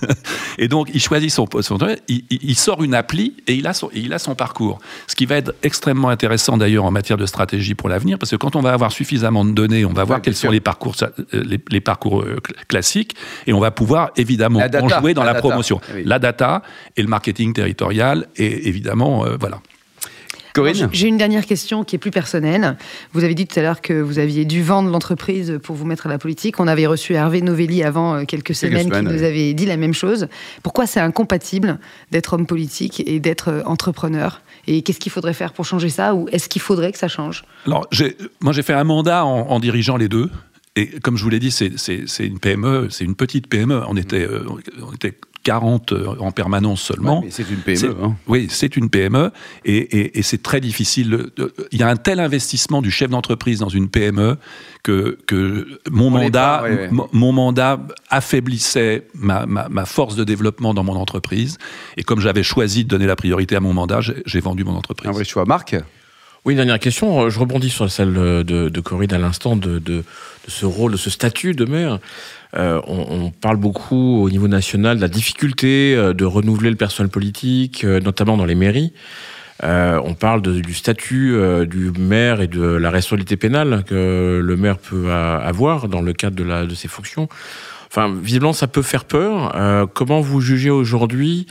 et 0.58 0.68
donc, 0.68 0.88
il 0.92 1.00
choisit 1.00 1.30
son, 1.30 1.46
son 1.60 1.78
il, 2.08 2.24
il, 2.30 2.54
sort 2.54 2.82
une 2.82 2.94
appli 2.94 3.34
et 3.46 3.54
il, 3.54 3.66
a 3.66 3.72
son, 3.72 3.90
il 3.94 4.12
a 4.12 4.18
son 4.18 4.34
parcours. 4.34 4.78
Ce 5.06 5.14
qui 5.14 5.26
va 5.26 5.36
être 5.36 5.54
extrêmement 5.62 6.08
intéressant 6.08 6.56
d'ailleurs 6.56 6.84
en 6.84 6.90
matière 6.90 7.16
de 7.16 7.26
stratégie 7.26 7.74
pour 7.74 7.88
l'avenir, 7.88 8.18
parce 8.18 8.30
que 8.30 8.36
quand 8.36 8.56
on 8.56 8.60
va 8.60 8.72
avoir 8.72 8.92
suffisamment 8.92 9.44
de 9.44 9.52
données, 9.52 9.84
on 9.84 9.92
va 9.92 10.04
voir 10.04 10.22
quels 10.22 10.34
sont 10.34 10.50
les 10.50 10.60
parcours, 10.60 10.94
euh, 11.02 11.44
les, 11.70 11.80
parcours 11.80 12.22
euh, 12.22 12.40
classiques 12.68 13.16
et 13.46 13.52
on 13.52 13.60
va 13.60 13.70
pouvoir 13.70 14.10
évidemment 14.16 14.60
en 14.60 14.88
jouer 14.88 15.14
dans 15.14 15.24
la, 15.24 15.34
promotion. 15.34 15.80
La 16.04 16.18
data 16.18 16.62
et 16.96 17.02
le 17.02 17.08
marketing 17.08 17.52
territorial 17.52 18.26
et 18.36 18.68
évidemment, 18.68 19.24
euh, 19.24 19.36
voilà. 19.38 19.60
J'ai 20.92 21.08
une 21.08 21.16
dernière 21.16 21.46
question 21.46 21.84
qui 21.84 21.96
est 21.96 21.98
plus 21.98 22.10
personnelle. 22.10 22.76
Vous 23.12 23.24
avez 23.24 23.34
dit 23.34 23.46
tout 23.46 23.58
à 23.58 23.62
l'heure 23.62 23.80
que 23.80 23.92
vous 23.92 24.18
aviez 24.18 24.44
dû 24.44 24.62
vendre 24.62 24.90
l'entreprise 24.90 25.58
pour 25.62 25.76
vous 25.76 25.84
mettre 25.84 26.06
à 26.06 26.10
la 26.10 26.18
politique. 26.18 26.60
On 26.60 26.66
avait 26.66 26.86
reçu 26.86 27.14
Hervé 27.14 27.42
Novelli 27.42 27.82
avant 27.82 28.14
euh, 28.14 28.24
quelques, 28.24 28.54
semaines, 28.54 28.90
qui 28.90 29.02
nous 29.02 29.22
avait 29.22 29.54
dit 29.54 29.66
la 29.66 29.76
même 29.76 29.94
chose. 29.94 30.28
Pourquoi 30.62 30.86
c'est 30.86 31.00
incompatible 31.00 31.78
d'être 32.10 32.34
homme 32.34 32.46
politique 32.46 33.02
et 33.06 33.20
d'être 33.20 33.48
euh, 33.48 33.62
entrepreneur? 33.64 34.40
Et 34.66 34.82
qu'est-ce 34.82 34.98
qu'il 35.00 35.12
faudrait 35.12 35.34
faire 35.34 35.52
pour 35.52 35.64
changer 35.64 35.88
ça 35.88 36.14
Ou 36.14 36.28
est-ce 36.32 36.48
qu'il 36.48 36.62
faudrait 36.62 36.92
que 36.92 36.98
ça 36.98 37.08
change? 37.08 37.44
Alors, 37.66 37.88
moi 38.40 38.52
j'ai 38.52 38.62
fait 38.62 38.72
un 38.72 38.84
mandat 38.84 39.24
en, 39.24 39.60
dirigeant 39.60 39.96
les 39.96 40.08
deux. 40.08 40.30
Et 40.74 40.86
comme 41.00 41.16
je 41.16 41.22
vous 41.22 41.30
l'ai 41.30 41.38
dit, 41.38 41.50
c'est 41.50 42.26
une 42.26 42.38
PME, 42.38 42.88
c'est 42.90 43.04
une 43.04 43.14
petite 43.14 43.46
PME. 43.46 43.82
On 43.88 43.96
était, 43.96 44.26
euh, 44.26 44.44
on 44.82 44.92
était 44.92 45.14
40 45.46 45.92
euh, 45.92 46.06
en 46.18 46.32
permanence 46.32 46.82
seulement. 46.82 47.22
c'est 47.30 47.48
une 47.48 47.58
PME. 47.58 47.94
Hein. 48.02 48.16
Oui, 48.26 48.48
c'est 48.50 48.76
une 48.76 48.90
PME 48.90 49.30
et, 49.64 50.20
c'est 50.22 50.42
très 50.42 50.60
difficile. 50.60 51.30
Il 51.70 51.78
y 51.78 51.84
a 51.84 51.88
un 51.88 51.94
tel 51.94 52.18
investissement 52.18 52.82
du 52.82 52.90
chef 52.90 53.10
d'entreprise 53.10 53.60
dans 53.60 53.68
une 53.68 53.88
PME 53.88 54.38
que, 54.82 55.16
que 55.28 55.78
mon, 55.88 56.10
mandat, 56.10 56.64
mon 57.12 57.30
mandat 57.30 57.78
affaiblissait 58.10 59.06
ma, 59.14 59.84
force 59.84 60.16
de 60.16 60.24
développement 60.24 60.74
dans 60.74 60.82
mon 60.82 60.96
entreprise. 60.96 61.58
Et 61.96 62.02
comme 62.02 62.18
j'avais 62.18 62.42
choisi 62.42 62.82
de 62.82 62.88
donner 62.88 63.06
la 63.06 63.14
priorité 63.14 63.54
à 63.54 63.60
mon 63.60 63.72
mandat, 63.72 64.00
j'ai 64.00 64.40
vendu 64.40 64.64
mon 64.64 64.74
entreprise. 64.74 65.08
Un 65.08 65.12
vrai 65.12 65.24
choix. 65.24 65.44
Marc 65.44 65.76
oui, 66.44 66.52
une 66.52 66.58
dernière 66.58 66.78
question. 66.78 67.28
Je 67.28 67.40
rebondis 67.40 67.70
sur 67.70 67.90
celle 67.90 68.12
de, 68.14 68.42
de 68.44 68.80
Corinne 68.80 69.12
à 69.12 69.18
l'instant, 69.18 69.56
de, 69.56 69.80
de, 69.80 70.04
ce 70.46 70.64
rôle, 70.64 70.92
de 70.92 70.96
ce 70.96 71.10
statut 71.10 71.54
de 71.54 71.64
maire. 71.64 71.98
Euh, 72.56 72.80
on, 72.86 73.30
parle 73.30 73.56
beaucoup 73.56 74.22
au 74.22 74.30
niveau 74.30 74.48
national 74.48 74.96
de 74.96 75.02
la 75.02 75.08
difficulté 75.08 75.94
euh, 75.94 76.14
de 76.14 76.24
renouveler 76.24 76.70
le 76.70 76.76
personnel 76.76 77.10
politique, 77.10 77.84
euh, 77.84 78.00
notamment 78.00 78.36
dans 78.36 78.46
les 78.46 78.54
mairies. 78.54 78.92
on 79.62 80.14
parle 80.14 80.42
du 80.42 80.74
statut 80.74 81.34
du 81.66 81.90
maire 81.98 82.40
et 82.40 82.46
de 82.46 82.62
la 82.62 82.90
responsabilité 82.90 83.36
pénale 83.36 83.84
que 83.84 84.40
le 84.42 84.56
maire 84.56 84.78
peut 84.78 85.10
avoir 85.10 85.88
dans 85.88 86.02
le 86.02 86.12
cadre 86.12 86.36
de, 86.66 86.74
ses 86.74 86.88
fonctions. 86.88 87.28
Enfin, 87.88 88.14
visiblement, 88.22 88.52
ça 88.52 88.66
peut 88.66 88.82
faire 88.82 89.06
peur. 89.06 89.88
comment 89.94 90.20
vous 90.20 90.42
jugez 90.42 90.68
aujourd'hui 90.68 91.46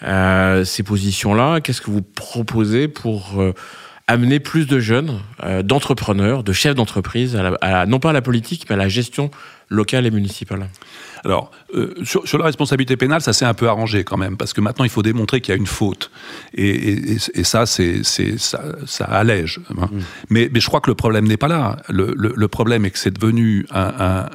ces 0.00 0.82
positions-là? 0.84 1.60
Qu'est-ce 1.60 1.80
que 1.80 1.90
vous 1.90 2.02
proposez 2.02 2.86
pour 2.86 3.42
amener 4.06 4.38
plus 4.38 4.68
de 4.68 4.78
jeunes, 4.78 5.18
d'entrepreneurs, 5.64 6.44
de 6.44 6.52
chefs 6.52 6.76
d'entreprise, 6.76 7.36
non 7.88 7.98
pas 7.98 8.10
à 8.10 8.12
la 8.12 8.22
politique, 8.22 8.66
mais 8.68 8.74
à 8.74 8.78
la 8.78 8.88
gestion 8.88 9.32
locale 9.70 10.06
et 10.06 10.10
municipale 10.10 10.68
alors, 11.24 11.50
euh, 11.74 11.94
sur, 12.04 12.38
la 12.38 12.44
responsabilité 12.44 12.96
pénale, 12.96 13.20
ça 13.20 13.32
s'est 13.32 13.44
un 13.44 13.54
peu 13.54 13.68
arrangé 13.68 14.04
quand 14.04 14.16
même, 14.16 14.36
parce 14.36 14.52
que 14.52 14.60
maintenant, 14.60 14.84
il 14.84 14.90
faut 14.90 15.02
démontrer 15.02 15.40
qu'il 15.40 15.52
y 15.52 15.56
a 15.56 15.58
une 15.58 15.66
faute. 15.66 16.10
Et, 16.54 17.18
ça, 17.44 17.66
c'est, 17.66 18.02
ça, 18.02 18.62
ça, 18.86 19.04
allège. 19.04 19.60
Hein. 19.78 19.88
Mm. 19.90 20.00
Mais, 20.30 20.50
je 20.54 20.66
crois 20.66 20.80
que 20.80 20.90
le 20.90 20.94
problème 20.94 21.26
n'est 21.26 21.36
pas 21.36 21.48
là. 21.48 21.76
Le, 21.88 22.48
problème 22.48 22.84
est 22.84 22.90
que 22.90 22.98
c'est 22.98 23.12
devenu 23.12 23.66
un, 23.70 24.28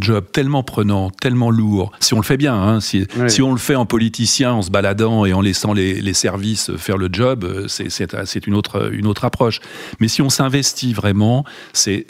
job 0.00 0.24
tellement 0.32 0.62
prenant, 0.62 1.10
tellement 1.10 1.50
lourd. 1.50 1.92
Si 2.00 2.14
on 2.14 2.18
le 2.18 2.24
fait 2.24 2.36
bien, 2.36 2.54
hein, 2.54 2.80
si, 2.80 3.06
on 3.40 3.52
le 3.52 3.58
fait 3.58 3.76
en 3.76 3.86
politicien, 3.86 4.52
en 4.52 4.62
se 4.62 4.70
baladant 4.70 5.24
et 5.24 5.32
en 5.32 5.40
laissant 5.40 5.72
les, 5.72 6.12
services 6.12 6.76
faire 6.76 6.98
le 6.98 7.08
job, 7.10 7.44
euh, 7.44 7.68
c'est, 7.68 8.46
une, 8.46 8.54
autre, 8.54 8.92
une 8.92 9.06
autre 9.06 9.24
approche. 9.24 9.60
Mais 9.98 10.08
si 10.08 10.20
on 10.20 10.28
s'investit 10.28 10.92
vraiment, 10.92 11.44
c'est, 11.72 12.04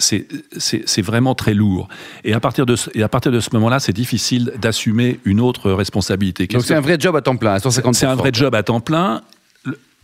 vraiment 0.98 1.34
très 1.34 1.54
lourd. 1.54 1.88
Et 2.24 2.32
à 2.34 2.40
partir 2.40 2.66
de, 2.66 2.74
et 2.94 3.02
à 3.02 3.08
partir 3.08 3.30
de 3.30 3.40
ce 3.40 3.50
moment-là, 3.52 3.78
c'est 3.78 3.92
difficile 3.92 4.21
d'assumer 4.58 5.20
une 5.24 5.40
autre 5.40 5.70
responsabilité. 5.72 6.46
Donc 6.46 6.64
c'est 6.64 6.74
un 6.74 6.80
vrai 6.80 6.96
job 6.98 7.16
à 7.16 7.22
temps 7.22 7.36
plein, 7.36 7.54
à 7.54 7.60
150 7.60 7.94
C'est 7.94 8.06
un 8.06 8.14
vrai 8.14 8.30
job 8.32 8.54
à 8.54 8.62
temps 8.62 8.80
plein 8.80 9.22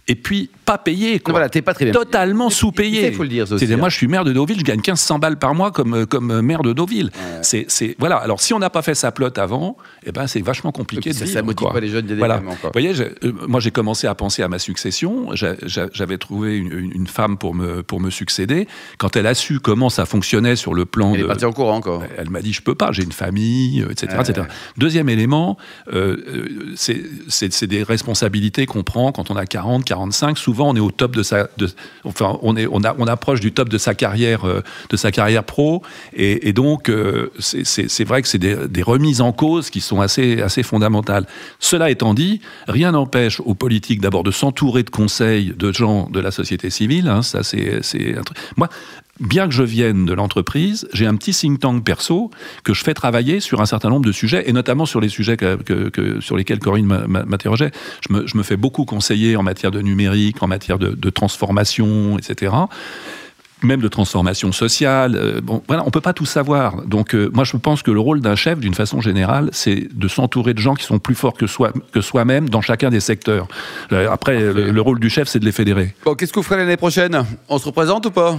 et 0.06 0.14
puis 0.14 0.50
pas 0.68 0.78
payé. 0.78 1.18
Quoi. 1.18 1.32
Voilà, 1.32 1.48
t'es 1.48 1.62
pas 1.62 1.74
très 1.74 1.86
bien. 1.86 1.94
Totalement 1.94 2.50
sous-payé. 2.50 3.08
Il 3.08 3.14
faut 3.14 3.22
le 3.22 3.28
dire 3.28 3.50
aussi. 3.50 3.66
Moi, 3.66 3.86
hein. 3.86 3.88
je 3.88 3.96
suis 3.96 4.08
maire 4.08 4.24
de 4.24 4.32
Deauville, 4.32 4.58
je 4.58 4.64
gagne 4.64 4.78
1500 4.78 5.18
balles 5.18 5.38
par 5.38 5.54
mois 5.54 5.70
comme, 5.70 6.06
comme 6.06 6.40
maire 6.42 6.62
de 6.62 6.72
Deauville. 6.72 7.10
C'est, 7.42 7.66
voilà. 7.98 8.16
Alors, 8.16 8.40
si 8.40 8.52
on 8.52 8.58
n'a 8.58 8.70
pas 8.70 8.82
fait 8.82 8.94
sa 8.94 9.12
plotte 9.12 9.38
avant, 9.38 9.76
eh 10.04 10.12
ben, 10.12 10.26
c'est 10.26 10.40
vachement 10.40 10.72
compliqué 10.72 11.10
de 11.10 11.14
ça, 11.14 11.24
vivre. 11.24 11.36
Ça 11.38 11.42
motive 11.42 11.68
pas 11.72 11.80
les 11.80 11.88
jeunes 11.88 12.06
voilà. 12.16 12.38
Vous 12.38 12.70
voyez, 12.72 12.92
euh, 13.00 13.32
moi, 13.46 13.60
j'ai 13.60 13.70
commencé 13.70 14.06
à 14.06 14.14
penser 14.14 14.42
à 14.42 14.48
ma 14.48 14.58
succession. 14.58 15.30
J'avais 15.34 16.18
trouvé 16.18 16.56
une, 16.56 17.06
femme 17.06 17.38
pour 17.38 17.54
me, 17.54 17.82
pour 17.82 18.00
me 18.00 18.10
succéder. 18.10 18.68
Quand 18.98 19.16
elle 19.16 19.26
a 19.26 19.34
su 19.34 19.60
comment 19.60 19.88
ça 19.88 20.04
fonctionnait 20.04 20.56
sur 20.56 20.74
le 20.74 20.84
plan 20.84 21.14
elle 21.14 21.20
de. 21.20 21.24
est 21.24 21.28
partie 21.28 21.44
en 21.44 21.52
courant 21.52 21.76
encore. 21.76 22.02
Elle 22.18 22.30
m'a 22.30 22.42
dit, 22.42 22.52
je 22.52 22.60
peux 22.60 22.74
pas, 22.74 22.92
j'ai 22.92 23.04
une 23.04 23.12
famille, 23.12 23.84
etc. 23.90 24.16
etc. 24.20 24.46
Deuxième 24.76 25.08
élément, 25.08 25.56
euh, 25.92 26.16
euh 26.28 26.74
c'est 27.28 27.64
des 27.66 27.82
responsabilités 27.82 28.66
qu'on 28.66 28.82
prend 28.82 29.12
quand 29.12 29.30
on 29.30 29.36
a 29.36 29.46
40, 29.46 29.84
45. 29.84 30.36
Souvent, 30.36 30.57
on 30.64 30.76
au 30.76 30.90
top 30.90 31.16
de 31.16 31.22
sa, 31.22 31.48
enfin, 32.04 32.38
on 32.42 32.56
est, 32.56 32.66
on, 32.70 32.82
a, 32.84 32.94
on 32.98 33.06
approche 33.06 33.40
du 33.40 33.52
top 33.52 33.68
de 33.68 33.78
sa 33.78 33.94
carrière, 33.94 34.44
euh, 34.46 34.62
de 34.90 34.96
sa 34.96 35.10
carrière 35.10 35.44
pro, 35.44 35.82
et, 36.12 36.52
donc 36.52 36.88
euh, 36.88 37.30
c'est 37.38 38.04
vrai 38.04 38.22
que 38.22 38.28
c'est 38.28 38.38
des, 38.38 38.82
remises 38.82 39.20
en 39.20 39.32
cause 39.32 39.70
qui 39.70 39.80
sont 39.80 40.00
assez, 40.00 40.40
assez 40.40 40.62
fondamentales. 40.62 41.26
Cela 41.58 41.90
étant 41.90 42.14
dit, 42.14 42.40
rien 42.68 42.92
n'empêche 42.92 43.40
aux 43.40 43.54
politiques 43.54 44.00
d'abord 44.00 44.22
de 44.22 44.30
s'entourer 44.30 44.82
de 44.82 44.90
conseils 44.90 45.52
de 45.56 45.72
gens 45.72 46.08
de 46.10 46.20
la 46.20 46.30
société 46.30 46.70
civile. 46.70 47.08
Hein, 47.08 47.22
ça, 47.22 47.42
c'est. 47.42 47.80
Moi, 48.56 48.68
bien 49.20 49.48
que 49.48 49.54
je 49.54 49.62
vienne 49.62 50.06
de 50.06 50.12
l'entreprise, 50.12 50.88
j'ai 50.92 51.06
un 51.06 51.16
petit 51.16 51.32
think 51.32 51.60
tank 51.60 51.84
perso 51.84 52.30
que 52.64 52.74
je 52.74 52.84
fais 52.84 52.94
travailler 52.94 53.40
sur 53.40 53.60
un 53.60 53.66
certain 53.66 53.90
nombre 53.90 54.06
de 54.06 54.12
sujets, 54.12 54.48
et 54.48 54.52
notamment 54.52 54.86
sur 54.86 55.00
les 55.00 55.08
sujets 55.08 55.36
que, 55.36 56.20
sur 56.20 56.36
lesquels 56.36 56.58
Corinne 56.58 56.86
m'interrogeait. 56.86 57.70
Je 58.06 58.12
me, 58.12 58.26
je 58.26 58.36
me, 58.36 58.42
fais 58.42 58.56
beaucoup 58.56 58.84
conseiller 58.84 59.36
en 59.36 59.42
matière 59.42 59.70
de 59.70 59.80
numérique, 59.80 60.42
en 60.42 60.46
matière 60.46 60.78
de, 60.78 61.10
transformation, 61.10 62.18
etc 62.18 62.52
même 63.62 63.80
de 63.80 63.88
transformation 63.88 64.52
sociale. 64.52 65.16
Euh, 65.16 65.40
bon, 65.40 65.64
voilà, 65.66 65.82
on 65.84 65.90
peut 65.90 66.00
pas 66.00 66.12
tout 66.12 66.26
savoir. 66.26 66.86
Donc, 66.86 67.12
euh, 67.12 67.28
moi, 67.34 67.42
je 67.42 67.56
pense 67.56 67.82
que 67.82 67.90
le 67.90 67.98
rôle 67.98 68.20
d'un 68.20 68.36
chef, 68.36 68.60
d'une 68.60 68.74
façon 68.74 69.00
générale, 69.00 69.48
c'est 69.50 69.88
de 69.92 70.06
s'entourer 70.06 70.54
de 70.54 70.60
gens 70.60 70.74
qui 70.74 70.84
sont 70.84 71.00
plus 71.00 71.16
forts 71.16 71.34
que 71.34 71.48
soi, 71.48 71.72
que 71.92 72.00
soi-même 72.00 72.48
dans 72.48 72.60
chacun 72.60 72.90
des 72.90 73.00
secteurs. 73.00 73.48
Euh, 73.90 74.08
après, 74.12 74.38
le, 74.38 74.70
le, 74.70 74.80
rôle 74.80 75.00
du 75.00 75.10
chef, 75.10 75.26
c'est 75.26 75.40
de 75.40 75.44
les 75.44 75.50
fédérer. 75.50 75.92
Bon, 76.04 76.14
qu'est-ce 76.14 76.32
que 76.32 76.38
vous 76.38 76.44
ferez 76.44 76.58
l'année 76.58 76.76
prochaine? 76.76 77.24
On 77.48 77.58
se 77.58 77.64
représente 77.64 78.06
ou 78.06 78.12
pas? 78.12 78.38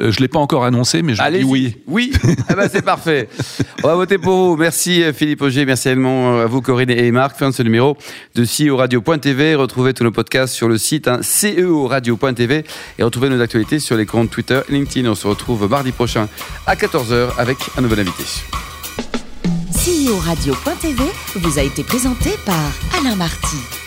Euh, 0.00 0.10
je 0.10 0.18
ne 0.18 0.22
l'ai 0.22 0.28
pas 0.28 0.38
encore 0.38 0.64
annoncé, 0.64 1.02
mais 1.02 1.14
je 1.14 1.22
dis 1.30 1.44
oui. 1.44 1.76
Oui, 1.86 2.12
ah 2.48 2.54
bah, 2.54 2.68
c'est 2.70 2.84
parfait. 2.84 3.28
On 3.82 3.88
va 3.88 3.94
voter 3.94 4.18
pour 4.18 4.34
vous. 4.34 4.56
Merci 4.56 5.02
euh, 5.02 5.12
Philippe 5.12 5.40
Auger, 5.40 5.64
merci 5.64 5.88
également 5.88 6.36
euh, 6.36 6.44
à 6.44 6.46
vous 6.46 6.60
Corinne 6.60 6.90
et 6.90 7.10
Marc. 7.10 7.38
Fin 7.38 7.50
de 7.50 7.54
ce 7.54 7.62
numéro 7.62 7.96
de 8.34 8.44
CEO 8.44 8.76
Radio.tv. 8.76 9.54
Retrouvez 9.54 9.94
tous 9.94 10.04
nos 10.04 10.10
podcasts 10.10 10.54
sur 10.54 10.68
le 10.68 10.76
site 10.76 11.08
hein, 11.08 11.20
CEO-radio.tv 11.22 12.64
et 12.98 13.02
retrouvez 13.02 13.30
nos 13.30 13.40
actualités 13.40 13.78
sur 13.78 13.96
les 13.96 14.06
comptes 14.06 14.30
Twitter 14.30 14.60
et 14.68 14.72
LinkedIn. 14.72 15.08
On 15.08 15.14
se 15.14 15.26
retrouve 15.26 15.68
mardi 15.68 15.92
prochain 15.92 16.28
à 16.66 16.74
14h 16.74 17.30
avec 17.38 17.56
un 17.78 17.80
nouvel 17.80 18.00
invité. 18.00 18.24
CEO 19.72 20.18
Radio.tv 20.18 21.02
vous 21.36 21.58
a 21.58 21.62
été 21.62 21.82
présenté 21.84 22.30
par 22.44 22.72
Alain 22.98 23.16
Marty. 23.16 23.85